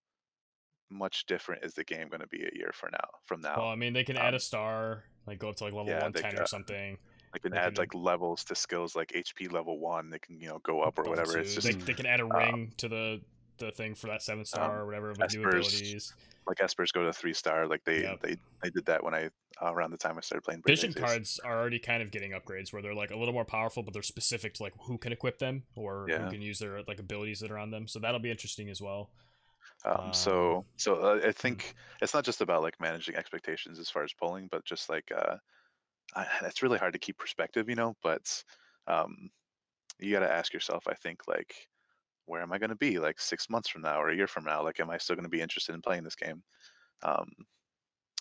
[0.91, 3.55] much different is the game going to be a year for now from now?
[3.57, 5.93] well, I mean, they can add um, a star, like go up to like level
[5.93, 6.97] yeah, one they ten or got- something.
[7.35, 10.09] They can they add can- like levels to skills like HP level one.
[10.09, 11.39] They can you know go up or whatever.
[11.39, 13.21] It's just they, they can add a um, ring to the
[13.59, 16.13] the thing for that seven star or whatever with new abilities.
[16.47, 17.67] like Espers go to three star.
[17.67, 18.21] Like they Yep.
[18.23, 19.31] they they did that when I
[19.63, 20.63] uh, around the time I started playing.
[20.67, 23.83] Vision cards are already kind of getting upgrades where they're like a little more powerful,
[23.83, 26.25] but they're specific to like who can equip them or Yeah.
[26.25, 27.87] who can use their like abilities that are on them.
[27.89, 29.11] So that'll be interesting as well.
[29.85, 33.91] Um, Um, so so uh, I think it's not just about like managing expectations as
[33.91, 35.37] far as polling, but just like uh,
[36.15, 37.97] I, it's really hard to keep perspective, you know.
[38.03, 38.43] But
[38.87, 39.31] um,
[39.99, 41.55] you got to ask yourself, I think, like,
[42.29, 44.45] where am I going to be like six months from now or a year from
[44.45, 44.63] now?
[44.63, 46.43] Like, am I still going to be interested in playing this game?
[47.03, 47.31] Um,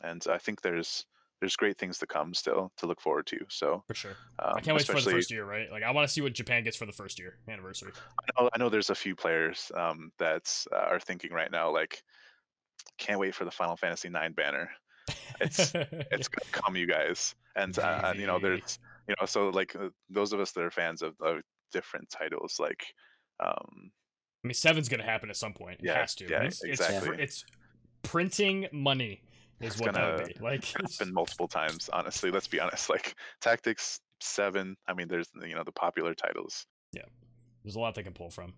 [0.03, 1.05] and I think there's
[1.39, 3.37] there's great things to come still to look forward to.
[3.49, 4.15] So For sure.
[4.39, 5.69] um, I can't wait for the first year, right?
[5.71, 7.91] Like I want to see what Japan gets for the first year anniversary.
[7.95, 11.71] I know, I know there's a few players um, that uh, are thinking right now,
[11.71, 12.01] like,
[12.97, 14.69] can't wait for the Final Fantasy IX banner.
[15.39, 19.75] It's it's gonna come, you guys, and uh, you know, there's you know, so like
[19.75, 21.41] uh, those of us that are fans of, of
[21.71, 22.83] different titles, like,
[23.39, 23.91] um,
[24.43, 25.79] I mean, seven's gonna happen at some point.
[25.79, 26.27] It Yeah, has to.
[26.29, 27.15] yeah, it's, it's exactly.
[27.15, 27.43] fr- It's,
[28.03, 29.21] printing money
[29.59, 30.39] is It's what that would gonna be.
[30.39, 31.89] Like it's- happened multiple times.
[31.91, 32.89] Honestly, let's be honest.
[32.89, 36.65] Like Tactics Seven, I mean, there's you know the popular titles.
[36.93, 37.03] Yeah,
[37.63, 38.53] there's a lot they can pull from.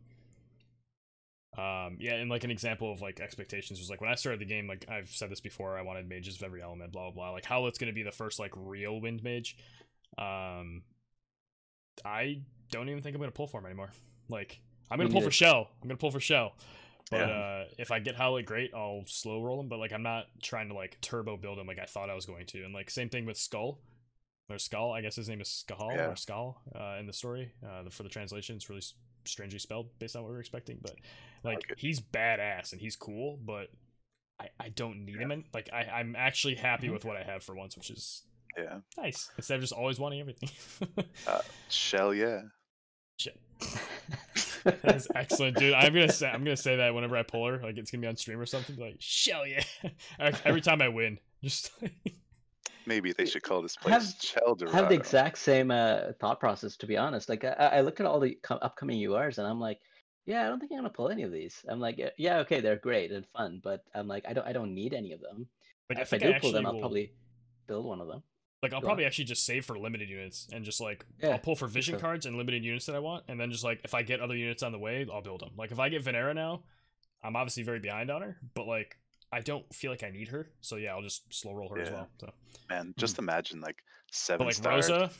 [1.57, 4.45] Um, yeah, and like an example of like expectations was like when I started the
[4.45, 7.31] game, like I've said this before, I wanted mages of every element, blah blah blah.
[7.31, 9.57] Like how it's gonna be the first like real wind mage.
[10.17, 10.83] Um,
[12.05, 13.91] I don't even think I'm gonna pull for him anymore.
[14.29, 14.61] Like
[14.91, 15.69] I'm gonna pull for shell.
[15.81, 16.55] I'm gonna pull for shell.
[17.11, 17.35] But Yeah.
[17.35, 18.71] uh, if I get Howlet, great.
[18.73, 19.67] I'll slow roll him.
[19.69, 22.25] But like I'm not trying to like turbo build him like I thought I was
[22.25, 22.63] going to.
[22.63, 23.79] And like same thing with Skull.
[24.49, 26.07] Or Skull, I guess his name is Skull Yeah.
[26.07, 28.55] or Skull uh, in the story uh, for the translation.
[28.55, 28.81] It's really
[29.25, 30.79] strangely spelled based on what we were expecting.
[30.81, 30.95] But
[31.43, 31.77] like it.
[31.79, 33.67] he's badass and he's cool, but
[34.39, 35.31] I, I don't need him.
[35.31, 36.93] In, like I, I'm actually happy Mhm.
[36.93, 38.23] with what I have for once, which is
[38.57, 38.79] Yeah.
[38.97, 40.49] nice instead of just always wanting everything.
[41.27, 42.41] Uh, Shell, yeah.
[43.19, 43.39] Shit.
[44.63, 45.73] That is excellent, dude.
[45.73, 48.07] I'm gonna say I'm gonna say that whenever I pull her, like it's gonna be
[48.07, 48.75] on stream or something.
[48.77, 49.63] Like, shell yeah!
[50.19, 51.71] Every- Every time I win, just
[52.85, 56.13] Maybe they should call this I have- place Shell I have the exact same uh,
[56.19, 57.29] thought process, to be honest.
[57.29, 59.79] Like, I, I look at all the co- upcoming URs, and I'm like,
[60.25, 61.63] yeah, I don't think I'm gonna pull any of these.
[61.69, 64.53] I'm like, "Yeah, yeah, okay, they're great and fun, but I'm like, I don't, I
[64.53, 65.47] don't need any of them.
[65.89, 67.13] like if I think do I, pull actually them, I'll will, probably
[67.67, 68.23] build one of them.
[68.61, 71.39] Like I'll go probably actually just save for limited units and just like Yeah, I'll
[71.39, 71.99] pull for vision sure.
[71.99, 74.35] cards and limited units that I want, and then just like if I get other
[74.35, 75.51] units on the way, I'll build them.
[75.57, 76.63] Like if I get Vinera now,
[77.23, 78.97] I'm obviously very behind on her, but like
[79.31, 81.91] I don't feel like I need her, so yeah, I'll just slow roll her as
[81.91, 82.09] well.
[82.19, 82.31] So,
[82.69, 85.11] Man, just imagine like but seven like stars, Rosa,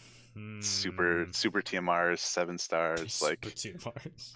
[0.62, 3.22] super hmm, super TMRs, seven stars.
[3.24, 4.34] Like Super TMRs.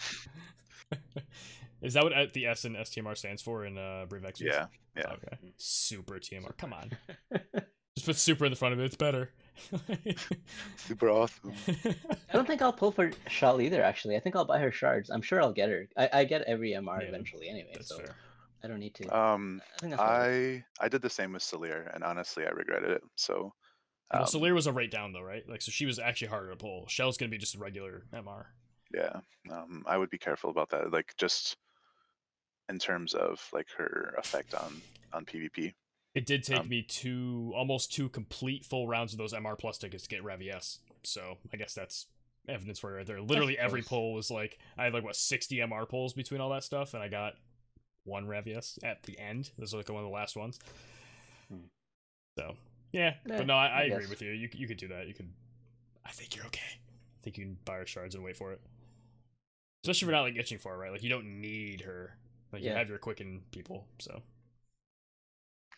[1.82, 4.46] Is that what uh, the S in STMR stands for in uh, Brave Exvius?
[4.46, 5.12] yeah, yeah.
[5.14, 5.38] Okay.
[5.58, 6.56] Super TMR.
[6.58, 6.92] Come on.
[7.96, 8.86] Just put super in the front of it.
[8.86, 9.32] It's better.
[10.78, 11.54] super awesome.
[11.68, 13.84] I don't think I'll pull for Shell either.
[13.84, 15.12] Actually, I think I'll buy her shards.
[15.12, 15.88] I'm sure I'll get her.
[15.96, 18.16] I, I get every MR Yeah, eventually anyway, That's so fair.
[18.64, 19.16] I don't need to.
[19.16, 20.02] Um, I think I'll.
[20.02, 23.04] I I did the same with Celir, and honestly, I regretted it.
[23.16, 23.54] So,
[24.12, 25.48] Well, um, Solir was a rate down though, right?
[25.48, 26.88] Like, so she was actually harder to pull.
[26.88, 28.46] Shell's gonna be just a regular MR.
[28.92, 29.20] yeah,
[29.52, 30.92] um, I would be careful about that.
[30.92, 31.58] Like just
[32.70, 34.82] in terms of like her effect on
[35.14, 35.74] on PvP.
[36.16, 39.78] It did take Um, me two, almost two complete full rounds of those MR plus
[39.80, 40.80] tickets to get Rev ES.
[41.04, 42.06] So I guess that's
[42.48, 43.20] evidence for it right there.
[43.22, 43.90] Literally every close.
[43.90, 47.02] pull was like I had like what sixty MR pulls between all that stuff, and
[47.02, 47.34] I got
[48.04, 49.46] one Rev ES at the end.
[49.58, 50.60] This was like one of the last ones.
[51.50, 51.66] Hmm.
[52.38, 52.56] So
[52.92, 54.10] yeah, Eh, but no, I, I I agree guess.
[54.10, 54.32] with you.
[54.32, 55.08] You you could do that.
[55.08, 55.30] You could.
[56.06, 56.62] I think you're okay.
[56.80, 58.62] I think you can buy her shards and wait for it.
[59.84, 60.92] Especially if you're not like itching for it, right?
[60.92, 62.18] Like you don't need her.
[62.52, 64.22] Like you have your quicken people, so.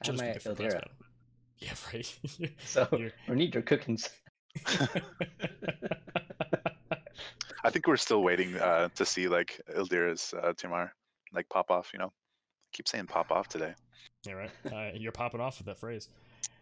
[0.03, 0.91] Just be good for price Ildera, battle.
[1.59, 2.19] Yeah, right.
[2.65, 4.09] so You're- we need your cookings.
[7.63, 10.89] I think we're still waiting uh, to see like Ildira's uh, TMR
[11.33, 11.89] like pop off.
[11.93, 12.11] You know,
[12.73, 13.73] keep saying pop off today.
[14.25, 14.51] yeah, right.
[14.71, 16.09] Uh, you're popping off with that phrase.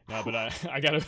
[0.08, 1.02] No, but I I gotta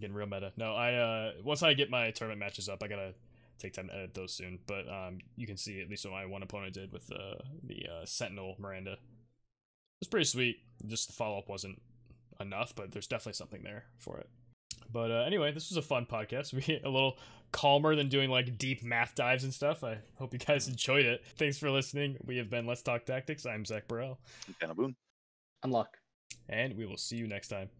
[0.00, 0.52] getting real meta.
[0.56, 3.14] No, I uh once I get my tournament matches up, I gotta
[3.58, 4.58] take time to edit those soon.
[4.66, 7.86] But um, you can see at least what my one opponent did with uh, the
[7.90, 8.98] uh, Sentinel Miranda.
[9.96, 10.58] It was pretty sweet.
[10.86, 11.80] Just the follow up wasn't
[12.40, 14.28] enough, but there's definitely something there for it.
[14.92, 16.52] But uh, anyway, this was a fun podcast.
[16.68, 17.18] We a little
[17.52, 19.82] calmer than doing like deep math dives and stuff.
[19.82, 21.24] I hope you guys enjoyed it.
[21.38, 22.18] Thanks for listening.
[22.24, 23.46] We have been Let's Talk Tactics.
[23.46, 24.18] I'm Zach Burrell,
[24.62, 24.94] Danylboone.
[25.62, 25.96] Unlock.
[26.48, 27.70] and we will see you next time.